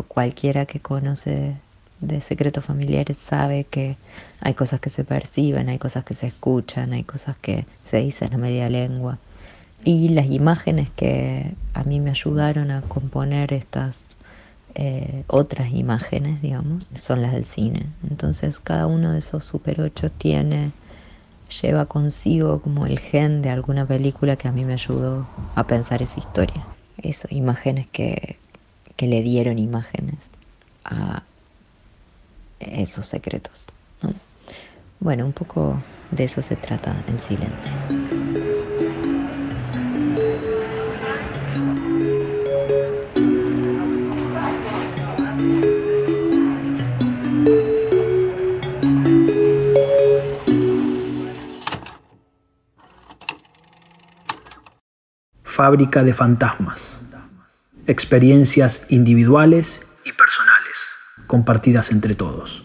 cualquiera 0.06 0.66
que 0.66 0.80
conoce 0.80 1.56
de 2.00 2.20
secretos 2.20 2.62
familiares 2.62 3.16
sabe 3.16 3.64
que 3.64 3.96
hay 4.40 4.52
cosas 4.52 4.80
que 4.80 4.90
se 4.90 5.04
perciben, 5.04 5.70
hay 5.70 5.78
cosas 5.78 6.04
que 6.04 6.12
se 6.12 6.26
escuchan, 6.26 6.92
hay 6.92 7.04
cosas 7.04 7.38
que 7.38 7.64
se 7.84 8.02
dicen 8.02 8.34
a 8.34 8.36
media 8.36 8.68
lengua. 8.68 9.18
Y 9.82 10.10
las 10.10 10.26
imágenes 10.26 10.90
que 10.90 11.54
a 11.72 11.84
mí 11.84 12.00
me 12.00 12.10
ayudaron 12.10 12.70
a 12.70 12.82
componer 12.82 13.54
estas 13.54 14.10
eh, 14.74 15.24
otras 15.26 15.72
imágenes, 15.72 16.40
digamos, 16.42 16.90
son 16.96 17.22
las 17.22 17.32
del 17.32 17.44
cine. 17.44 17.86
Entonces 18.08 18.60
cada 18.60 18.86
uno 18.86 19.12
de 19.12 19.18
esos 19.18 19.44
Super 19.44 19.80
8 19.80 20.10
tiene, 20.10 20.72
lleva 21.62 21.86
consigo 21.86 22.60
como 22.60 22.86
el 22.86 22.98
gen 22.98 23.42
de 23.42 23.50
alguna 23.50 23.86
película 23.86 24.36
que 24.36 24.48
a 24.48 24.52
mí 24.52 24.64
me 24.64 24.74
ayudó 24.74 25.26
a 25.54 25.66
pensar 25.66 26.02
esa 26.02 26.18
historia. 26.18 26.64
Eso, 26.98 27.28
imágenes 27.30 27.86
que, 27.88 28.36
que 28.96 29.06
le 29.06 29.22
dieron 29.22 29.58
imágenes 29.58 30.30
a 30.84 31.22
esos 32.60 33.06
secretos. 33.06 33.66
Bueno, 35.00 35.24
un 35.24 35.32
poco 35.32 35.82
de 36.10 36.24
eso 36.24 36.42
se 36.42 36.56
trata 36.56 36.94
el 37.08 37.18
silencio. 37.20 37.72
Fábrica 55.60 56.02
de 56.04 56.14
fantasmas. 56.14 57.02
Experiencias 57.86 58.90
individuales 58.90 59.82
y 60.06 60.12
personales, 60.12 60.96
compartidas 61.26 61.90
entre 61.90 62.14
todos. 62.14 62.64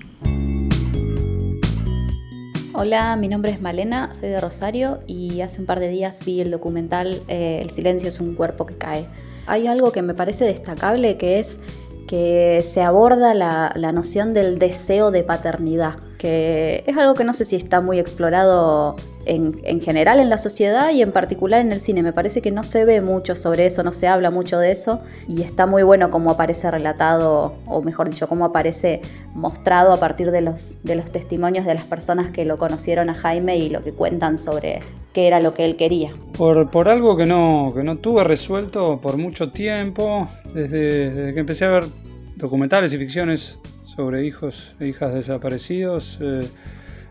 Hola, 2.72 3.18
mi 3.18 3.28
nombre 3.28 3.52
es 3.52 3.60
Malena, 3.60 4.14
soy 4.14 4.30
de 4.30 4.40
Rosario 4.40 5.02
y 5.08 5.42
hace 5.42 5.60
un 5.60 5.66
par 5.66 5.82
de 5.82 5.90
días 5.90 6.24
vi 6.24 6.40
el 6.40 6.52
documental 6.52 7.22
eh, 7.28 7.60
El 7.62 7.70
silencio 7.70 8.08
es 8.08 8.22
un 8.22 8.34
cuerpo 8.34 8.66
que 8.66 8.78
cae. 8.78 9.06
Hay 9.46 9.68
algo 9.68 9.92
que 9.92 10.02
me 10.02 10.14
parece 10.14 10.46
destacable 10.46 11.18
que 11.18 11.40
es 11.40 11.60
que 12.08 12.64
se 12.66 12.82
aborda 12.82 13.34
la, 13.34 13.74
la 13.76 13.92
noción 13.92 14.34
del 14.34 14.58
deseo 14.58 15.12
de 15.12 15.24
paternidad 15.24 15.98
que 16.18 16.84
es 16.88 16.98
algo 16.98 17.14
que 17.14 17.24
no 17.24 17.34
sé 17.34 17.46
si 17.46 17.56
está 17.56 17.82
muy 17.82 18.00
explorado 18.00 18.96
en, 19.26 19.60
en, 19.64 19.82
general 19.82 20.20
en 20.20 20.30
la 20.30 20.38
sociedad 20.38 20.92
y 20.92 21.02
en 21.02 21.12
particular 21.12 21.62
en 21.62 21.72
el 21.72 21.82
cine. 21.82 22.04
Me 22.04 22.14
parece 22.14 22.42
que 22.42 22.52
no 22.52 22.64
se 22.64 22.86
ve 22.86 23.02
mucho 23.02 23.36
sobre 23.36 23.66
eso, 23.66 23.84
no 23.84 23.92
se 23.92 24.08
habla 24.08 24.32
mucho 24.32 24.60
de 24.60 24.72
eso 24.72 25.02
y 25.28 25.42
está 25.42 25.66
muy 25.66 25.84
bueno 25.84 26.12
cómo 26.12 26.32
aparece 26.32 26.70
relatado, 26.72 27.56
o 27.68 27.82
mejor 27.82 28.10
dicho, 28.10 28.28
cómo 28.28 28.46
aparece 28.46 29.02
mostrado 29.34 29.94
a 29.94 30.00
partir 30.00 30.32
de 30.32 30.42
los, 30.42 30.78
de 30.84 30.96
los 30.96 31.12
testimonios 31.12 31.66
de 31.66 31.74
las 31.74 31.86
personas 31.86 32.32
que 32.32 32.46
lo 32.46 32.58
conocieron 32.58 33.10
a 33.10 33.14
Jaime 33.14 33.58
y 33.58 33.70
lo 33.70 33.84
que 33.84 33.92
cuentan 33.92 34.38
sobre 34.38 34.80
qué 35.14 35.28
era 35.28 35.40
lo 35.40 35.54
que 35.54 35.66
él 35.66 35.76
quería. 35.76 36.12
Por, 36.38 36.70
por 36.70 36.90
algo 36.90 37.16
que 37.16 37.26
no, 37.26 37.72
que 37.76 37.84
no 37.84 37.98
tuve 37.98 38.24
resuelto 38.24 39.00
por 39.02 39.18
mucho 39.18 39.52
tiempo, 39.52 40.28
desde, 40.54 41.10
desde 41.10 41.34
que 41.34 41.40
empecé 41.40 41.66
a 41.66 41.70
ver 41.70 41.86
documentales 42.36 42.92
y 42.94 42.98
ficciones 42.98 43.58
sobre 43.86 44.26
hijos 44.26 44.76
e 44.80 44.88
hijas 44.88 45.14
desaparecidos, 45.14 46.18
eh, 46.22 46.48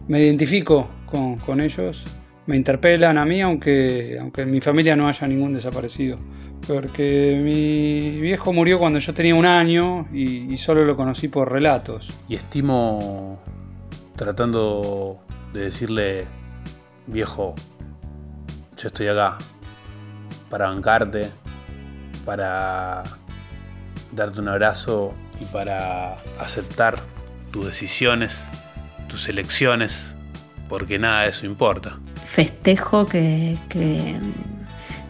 me 0.08 0.20
identifico 0.20 0.88
con, 1.06 1.37
con, 1.37 1.60
ellos, 1.60 2.04
me 2.46 2.56
interpelan 2.56 3.16
a 3.18 3.24
mí, 3.24 3.40
aunque, 3.40 4.18
aunque 4.20 4.42
en 4.42 4.50
mi 4.50 4.60
familia 4.60 4.96
no 4.96 5.08
haya 5.08 5.26
ningún 5.26 5.52
desaparecido. 5.52 6.18
Porque 6.66 7.40
mi 7.42 8.20
viejo 8.20 8.52
murió 8.52 8.78
cuando 8.78 8.98
yo 8.98 9.12
tenía 9.12 9.34
un 9.34 9.44
año 9.44 10.08
y, 10.12 10.50
y 10.52 10.56
solo 10.56 10.84
lo 10.84 10.96
conocí 10.96 11.28
por 11.28 11.52
relatos. 11.52 12.10
Y 12.28 12.37
estimo 12.37 13.38
tratando 14.16 15.18
de 15.52 15.64
decirle, 15.64 16.24
viejo, 17.06 17.54
yo 18.76 18.88
estoy 18.88 19.08
acá 19.08 19.38
para 20.48 20.68
bancarte, 20.68 21.28
para 22.24 23.02
darte 24.12 24.40
un 24.40 24.48
abrazo 24.48 25.12
y 25.40 25.44
para 25.46 26.16
aceptar 26.38 27.00
tus 27.50 27.66
decisiones, 27.66 28.46
tus 29.08 29.28
elecciones, 29.28 30.16
porque 30.68 30.98
nada 30.98 31.22
de 31.22 31.28
eso 31.28 31.46
importa. 31.46 31.98
Festejo 32.34 33.06
que, 33.06 33.58
que, 33.68 34.16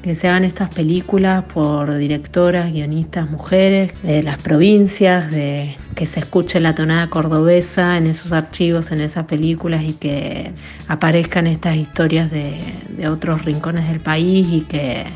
que, 0.02 0.14
se 0.14 0.28
hagan 0.28 0.44
estas 0.44 0.74
películas 0.74 1.44
por 1.44 1.96
directoras, 1.96 2.70
guionistas, 2.72 3.30
mujeres 3.30 3.92
de 4.02 4.22
las 4.22 4.42
provincias, 4.42 5.30
de 5.30 5.76
que 5.94 6.04
se 6.04 6.20
escuche 6.20 6.60
la 6.60 6.74
tonada 6.74 7.08
cordobesa 7.08 7.96
en 7.96 8.06
esos 8.06 8.32
archivos, 8.32 8.90
en 8.92 9.00
esas 9.00 9.24
películas 9.24 9.82
y 9.84 9.94
que 9.94 10.52
aparezcan 10.88 11.46
estas 11.46 11.76
historias 11.76 12.30
de, 12.30 12.60
de 12.90 13.08
otros 13.08 13.44
rincones 13.44 13.88
del 13.88 14.00
país 14.00 14.46
y 14.50 14.60
que 14.62 15.06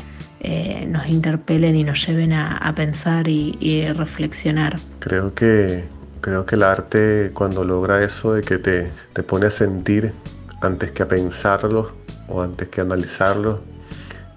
eh, 0.41 0.85
nos 0.87 1.07
interpelen 1.07 1.75
y 1.75 1.83
nos 1.83 2.07
lleven 2.07 2.31
a, 2.31 2.55
a 2.55 2.73
pensar 2.73 3.27
y, 3.27 3.57
y, 3.59 3.85
reflexionar. 3.85 4.77
Creo 4.99 5.33
que, 5.33 5.83
creo 6.21 6.45
que 6.45 6.55
el 6.55 6.63
arte 6.63 7.31
cuando 7.33 7.65
logra 7.65 8.01
eso 8.03 8.33
de 8.33 8.41
que 8.41 8.57
te, 8.57 8.89
te 9.13 9.23
pone 9.23 9.47
a 9.47 9.51
sentir 9.51 10.13
antes 10.61 10.91
que 10.91 11.03
a 11.03 11.07
pensarlo 11.09 11.91
o 12.29 12.41
antes 12.41 12.69
que 12.69 12.79
a 12.79 12.85
analizarlo 12.85 13.61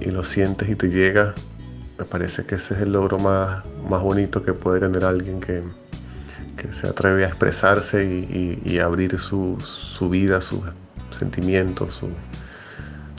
y 0.00 0.10
lo 0.10 0.24
sientes 0.24 0.68
y 0.68 0.74
te 0.74 0.88
llega, 0.88 1.34
me 1.98 2.04
parece 2.04 2.44
que 2.44 2.56
ese 2.56 2.74
es 2.74 2.80
el 2.80 2.92
logro 2.94 3.20
más, 3.20 3.64
más 3.88 4.02
bonito 4.02 4.42
que 4.42 4.54
puede 4.54 4.80
tener 4.80 5.04
alguien 5.04 5.40
que, 5.40 5.62
que 6.56 6.72
se 6.74 6.88
atreve 6.88 7.24
a 7.24 7.28
expresarse 7.28 8.04
y, 8.04 8.60
y, 8.64 8.72
y 8.72 8.78
abrir 8.80 9.20
su, 9.20 9.56
su, 9.60 10.10
vida, 10.10 10.40
sus 10.40 10.62
sentimientos, 11.12 11.94
su, 11.94 12.08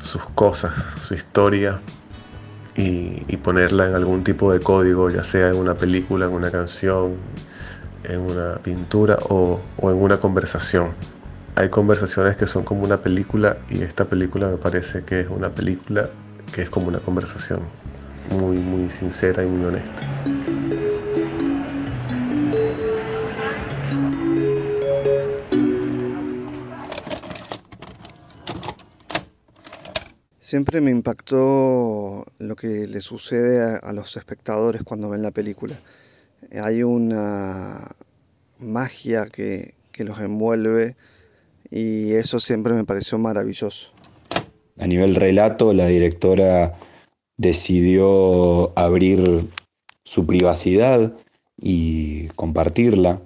sus 0.01 0.25
cosas, 0.35 0.73
su 1.01 1.13
historia 1.13 1.79
y, 2.75 3.23
y, 3.27 3.37
ponerla 3.37 3.87
en 3.87 3.95
algún 3.95 4.23
tipo 4.23 4.51
de 4.51 4.59
código, 4.59 5.09
ya 5.09 5.23
sea 5.23 5.49
en 5.49 5.57
una 5.57 5.75
película, 5.75 6.25
en 6.25 6.31
una 6.31 6.49
canción, 6.49 7.17
en 8.03 8.21
una 8.21 8.55
pintura 8.55 9.17
o, 9.29 9.59
o, 9.77 9.91
en 9.91 9.97
una 9.97 10.17
conversación. 10.17 10.91
Hay 11.55 11.69
conversaciones 11.69 12.35
que 12.35 12.47
son 12.47 12.63
como 12.63 12.83
una 12.83 12.97
película 12.97 13.57
y 13.69 13.83
esta 13.83 14.05
película 14.05 14.47
me 14.47 14.57
parece 14.57 15.03
que 15.03 15.21
es 15.21 15.27
una 15.29 15.49
película 15.49 16.09
que 16.53 16.63
es 16.63 16.69
como 16.69 16.87
una 16.87 16.99
conversación 16.99 17.61
muy, 18.31 18.57
muy 18.57 18.89
sincera 18.89 19.43
y 19.43 19.47
muy 19.47 19.65
honesta. 19.65 20.52
Siempre 30.53 30.81
me 30.81 30.91
impactó 30.91 32.25
lo 32.37 32.55
que 32.55 32.85
le 32.87 33.01
sucede 33.01 33.79
a, 33.81 33.91
los 33.91 34.15
espectadores 34.17 34.83
cuando 34.83 35.09
ven 35.09 35.23
la 35.23 35.31
película. 35.31 35.79
Hay 36.61 36.83
una 36.83 37.95
magia 38.59 39.25
que, 39.31 39.73
que, 39.91 40.03
los 40.03 40.19
envuelve 40.19 40.95
y 41.71 42.11
eso 42.11 42.39
siempre 42.39 42.73
me 42.73 42.83
pareció 42.83 43.17
maravilloso. 43.17 43.93
A 44.77 44.85
nivel 44.85 45.15
relato, 45.15 45.73
la 45.73 45.87
directora 45.87 46.73
decidió 47.35 48.77
abrir 48.77 49.47
su 50.03 50.27
privacidad 50.27 51.13
y 51.57 52.27
compartirla. 52.35 53.23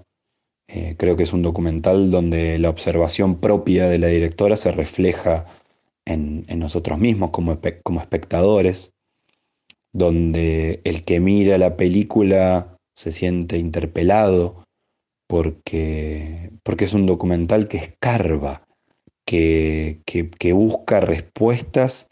Eh, 0.70 0.96
creo 0.98 1.18
que 1.18 1.24
es 1.24 1.34
un 1.34 1.42
documental 1.42 2.10
donde 2.10 2.58
la 2.58 2.70
observación 2.70 3.36
propia 3.36 3.90
de 3.90 4.00
la 4.00 4.08
directora 4.08 4.56
se 4.56 4.72
refleja 4.72 5.46
en, 6.08 6.46
nosotros 6.60 6.98
mismos 6.98 7.32
como, 7.32 7.60
como 7.84 8.00
espectadores, 8.00 8.92
donde 9.94 10.82
el 10.84 11.04
que 11.04 11.20
mira 11.20 11.58
la 11.58 11.76
película 11.76 12.78
se 12.96 13.12
siente 13.12 13.58
interpelado 13.58 14.64
porque, 15.28 16.52
porque 16.64 16.86
es 16.86 16.94
un 16.94 17.06
documental 17.06 17.68
que 17.68 17.78
escarba, 17.78 18.64
que, 19.26 20.00
que 20.06 20.54
busca 20.54 21.02
respuestas 21.02 22.08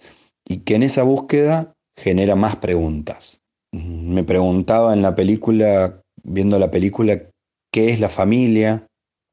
y 0.48 0.58
que 0.58 0.76
en 0.76 0.84
esa 0.84 1.04
búsqueda 1.04 1.74
genera 1.98 2.36
más 2.36 2.58
preguntas. 2.58 3.40
Me 3.72 4.24
preguntaba 4.24 4.94
en 4.94 5.02
la 5.02 5.16
película, 5.16 6.02
viendo 6.24 6.60
la 6.60 6.72
película, 6.72 7.30
qué 7.72 7.92
es 7.92 8.00
la 8.02 8.10
familia, 8.10 8.86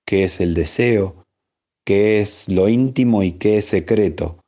qué 0.06 0.24
es 0.24 0.40
el 0.40 0.54
deseo, 0.54 1.24
qué 1.84 2.20
es 2.20 2.48
lo 2.48 2.68
íntimo 2.68 3.24
y 3.24 3.32
qué 3.32 3.58
es 3.58 3.64
secreto 3.64 4.41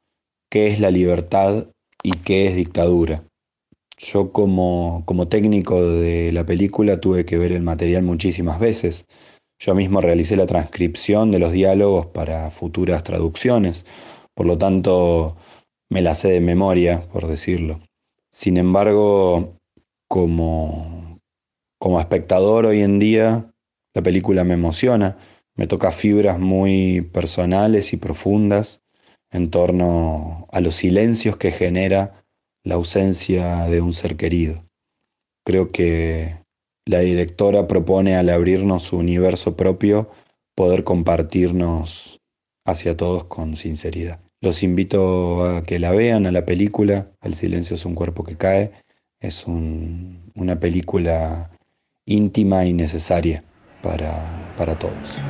qué 0.55 0.69
es 0.69 0.79
la 0.79 0.93
libertad 0.93 1.67
y 2.05 2.13
qué 2.13 2.47
es 2.47 2.55
dictadura. 2.55 3.25
Yo 3.99 4.31
como, 4.31 5.03
como 5.05 5.27
técnico 5.27 5.83
de 5.83 6.31
la 6.31 6.47
película 6.47 7.01
tuve 7.01 7.27
que 7.27 7.37
ver 7.39 7.51
el 7.51 7.63
material 7.63 8.05
muchísimas 8.05 8.61
veces. 8.61 9.05
Yo 9.59 9.75
mismo 9.75 10.01
realicé 10.01 10.37
la 10.37 10.47
transcripción 10.47 11.33
de 11.33 11.41
los 11.41 11.51
diálogos 11.51 12.07
para 12.07 12.53
futuras 12.53 13.03
traducciones, 13.03 13.85
por 14.33 14.47
lo 14.47 14.57
tanto 14.57 15.37
me 15.91 16.03
la 16.03 16.15
sé 16.15 16.29
de 16.29 16.41
memoria, 16.41 17.03
por 17.13 17.27
decirlo. 17.27 17.81
Sin 18.31 18.57
embargo, 18.57 19.57
como, 20.09 21.19
como 21.81 21.99
espectador 21.99 22.67
hoy 22.67 22.83
en 22.83 23.01
día, 23.01 23.53
la 23.93 24.03
película 24.03 24.45
me 24.45 24.55
emociona, 24.55 25.19
me 25.57 25.67
toca 25.67 25.91
fibras 25.91 26.39
muy 26.39 27.01
personales 27.01 27.93
y 27.93 27.97
profundas 27.97 28.84
en 29.35 29.51
torno 29.51 30.47
a 30.53 30.61
los 30.61 30.77
silencios 30.77 31.37
que 31.37 31.51
genera 31.51 32.25
la 32.63 32.77
ausencia 32.77 33.67
de 33.67 33.81
un 33.81 33.93
ser 33.93 34.17
querido. 34.17 34.65
Creo 35.45 35.73
que 35.73 36.39
la 36.87 37.01
directora 37.01 37.67
propone 37.67 38.15
al 38.15 38.31
abrirnos 38.31 38.85
su 38.85 38.97
universo 38.97 39.57
propio 39.57 40.09
poder 40.55 40.85
compartirnos 40.85 42.21
hacia 42.65 42.97
todos 42.97 43.25
con 43.25 43.57
sinceridad. 43.57 44.21
Los 44.41 44.63
invito 44.63 45.45
a 45.45 45.65
que 45.65 45.81
la 45.81 45.91
vean 45.91 46.27
a 46.27 46.33
la 46.33 46.47
película, 46.47 47.11
El 47.21 47.35
silencio 47.35 47.75
es 47.75 47.85
un 47.85 47.95
cuerpo 47.95 48.23
que 48.25 48.37
cae. 48.37 48.71
Es 49.19 49.47
un, 49.47 50.31
una 50.37 50.61
película 50.61 51.51
íntima 52.07 52.67
y 52.67 52.73
necesaria 52.73 53.43
para, 53.83 54.55
para 54.57 54.79
todos. 54.79 55.21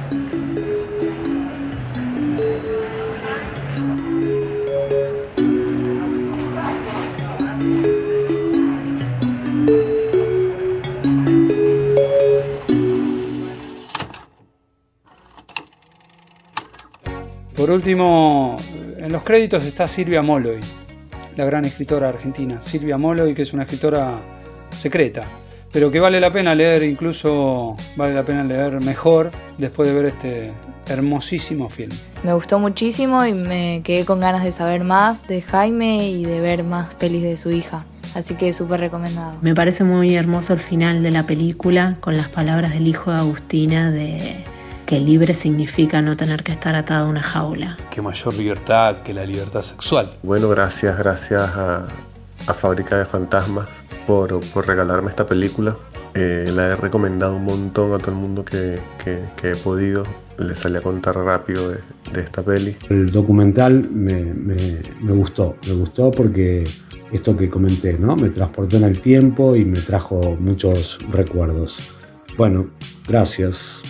Por 17.64 17.72
último, 17.72 18.58
en 18.98 19.10
los 19.10 19.22
créditos 19.22 19.64
está 19.64 19.88
Silvia 19.88 20.20
Molloy, 20.20 20.60
la 21.34 21.46
gran 21.46 21.64
escritora 21.64 22.10
argentina. 22.10 22.60
Silvia 22.60 22.98
Molloy, 22.98 23.32
que 23.32 23.40
es 23.40 23.54
una 23.54 23.62
escritora 23.62 24.18
secreta, 24.78 25.24
pero 25.72 25.90
que 25.90 25.98
vale 25.98 26.20
la 26.20 26.30
pena 26.30 26.54
leer, 26.54 26.82
incluso 26.82 27.74
vale 27.96 28.12
la 28.12 28.22
pena 28.22 28.44
leer 28.44 28.82
mejor 28.82 29.30
después 29.56 29.88
de 29.88 29.94
ver 29.94 30.04
este 30.04 30.52
hermosísimo 30.88 31.70
film. 31.70 31.92
Me 32.22 32.34
gustó 32.34 32.58
muchísimo 32.58 33.24
y 33.24 33.32
me 33.32 33.80
quedé 33.82 34.04
con 34.04 34.20
ganas 34.20 34.44
de 34.44 34.52
saber 34.52 34.84
más 34.84 35.26
de 35.26 35.40
Jaime 35.40 36.10
y 36.10 36.26
de 36.26 36.40
ver 36.40 36.64
más 36.64 36.94
pelis 36.96 37.22
de 37.22 37.38
su 37.38 37.50
hija. 37.50 37.86
Así 38.14 38.34
que 38.34 38.52
súper 38.52 38.80
recomendado. 38.80 39.38
Me 39.40 39.54
parece 39.54 39.84
muy 39.84 40.14
hermoso 40.14 40.52
el 40.52 40.60
final 40.60 41.02
de 41.02 41.12
la 41.12 41.22
película 41.22 41.96
con 42.02 42.14
las 42.14 42.28
palabras 42.28 42.74
del 42.74 42.86
hijo 42.86 43.10
de 43.10 43.16
Agustina 43.16 43.90
de 43.90 44.43
que 44.84 45.00
libre 45.00 45.34
significa 45.34 46.00
no 46.02 46.16
tener 46.16 46.42
que 46.42 46.52
estar 46.52 46.74
atado 46.74 47.06
a 47.06 47.08
una 47.08 47.22
jaula. 47.22 47.76
Qué 47.90 48.02
mayor 48.02 48.34
libertad 48.34 49.02
que 49.02 49.12
la 49.12 49.24
libertad 49.24 49.62
sexual. 49.62 50.16
Bueno, 50.22 50.48
gracias, 50.48 50.96
gracias 50.98 51.42
a, 51.42 51.86
a 52.46 52.54
Fábrica 52.54 52.98
de 52.98 53.06
Fantasmas 53.06 53.68
por, 54.06 54.40
por 54.50 54.66
regalarme 54.66 55.10
esta 55.10 55.26
película. 55.26 55.76
Eh, 56.14 56.50
la 56.54 56.68
he 56.68 56.76
recomendado 56.76 57.36
un 57.36 57.44
montón 57.44 57.92
a 57.92 57.98
todo 57.98 58.12
el 58.12 58.16
mundo 58.16 58.44
que, 58.44 58.78
que, 59.02 59.24
que 59.36 59.52
he 59.52 59.56
podido. 59.56 60.04
Les 60.38 60.58
salí 60.58 60.76
a 60.76 60.80
contar 60.80 61.16
rápido 61.16 61.70
de, 61.70 61.78
de 62.12 62.20
esta 62.20 62.42
peli. 62.42 62.76
El 62.88 63.10
documental 63.10 63.88
me, 63.90 64.34
me, 64.34 64.80
me, 65.00 65.12
gustó, 65.12 65.56
me 65.66 65.74
gustó 65.74 66.10
porque 66.10 66.68
esto 67.12 67.36
que 67.36 67.48
comenté, 67.48 67.98
¿no? 67.98 68.16
Me 68.16 68.30
transportó 68.30 68.76
en 68.76 68.84
el 68.84 69.00
tiempo 69.00 69.54
y 69.56 69.64
me 69.64 69.80
trajo 69.80 70.36
muchos 70.40 70.98
recuerdos. 71.10 71.78
Bueno, 72.36 72.68
gracias. 73.06 73.82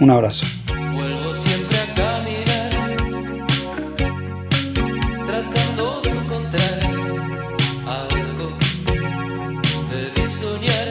Un 0.00 0.10
abrazo. 0.10 0.46
Vuelvo 0.92 1.34
siempre 1.34 1.76
a 1.78 1.94
caminar, 1.94 2.70
tratando 5.26 6.00
de 6.00 6.10
encontrar 6.10 6.80
algo, 7.86 8.56
de 10.16 10.26
soñar 10.26 10.88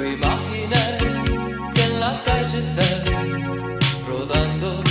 o 0.00 0.04
imaginar 0.04 0.98
que 1.74 1.82
en 1.84 2.00
la 2.00 2.20
calle 2.24 2.58
estás 2.58 3.04
rodando 4.08 4.82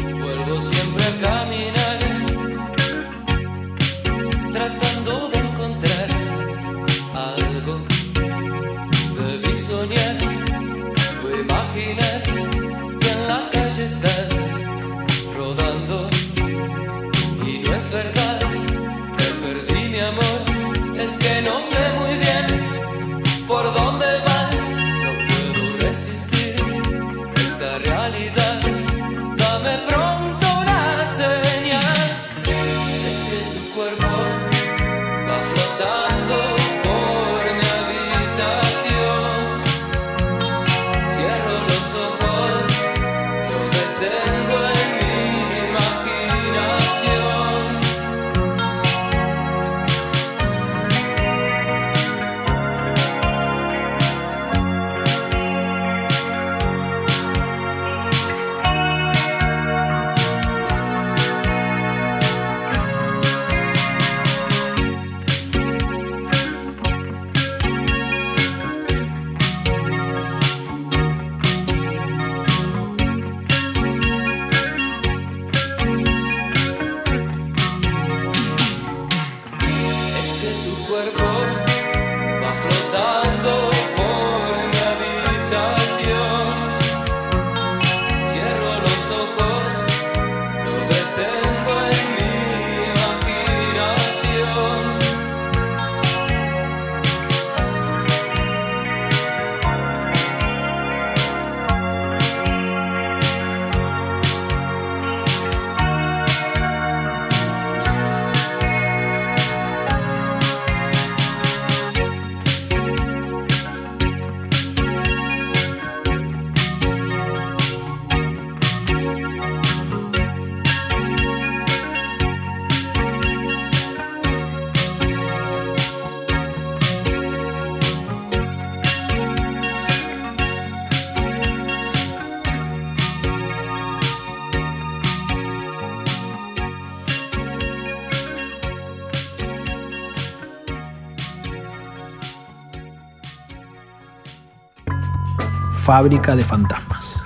Fábrica 145.86 146.34
de 146.34 146.42
Fantasmas. 146.42 147.22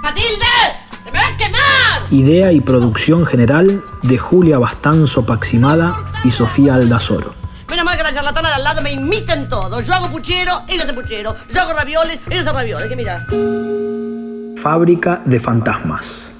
¡Matilde! 0.00 0.46
¡Se 1.02 1.10
me 1.10 1.18
va 1.18 1.26
a 1.26 1.36
quemar! 1.36 2.12
Idea 2.12 2.52
y 2.52 2.60
producción 2.60 3.26
general 3.26 3.82
de 4.02 4.18
Julia 4.18 4.56
Bastanzo 4.60 5.26
Paximada 5.26 5.96
y 6.22 6.30
Sofía 6.30 6.76
Aldazoro. 6.76 7.34
Menos 7.68 7.84
mal 7.84 7.96
que 7.96 8.04
la 8.04 8.14
charlatana 8.14 8.50
de 8.50 8.54
al 8.54 8.62
lado 8.62 8.82
me 8.82 8.92
imiten 8.92 9.48
todo. 9.48 9.80
Yo 9.80 9.92
hago 9.94 10.12
puchero, 10.12 10.62
ella 10.68 10.84
hace 10.84 10.94
puchero. 10.94 11.34
Yo 11.52 11.60
hago 11.60 11.72
ravioles, 11.72 12.20
ella 12.30 12.42
hace 12.42 12.52
ravioles. 12.52 12.86
Que 12.86 12.94
mira. 12.94 13.26
Fábrica 14.62 15.20
de 15.24 15.40
Fantasmas. 15.40 16.33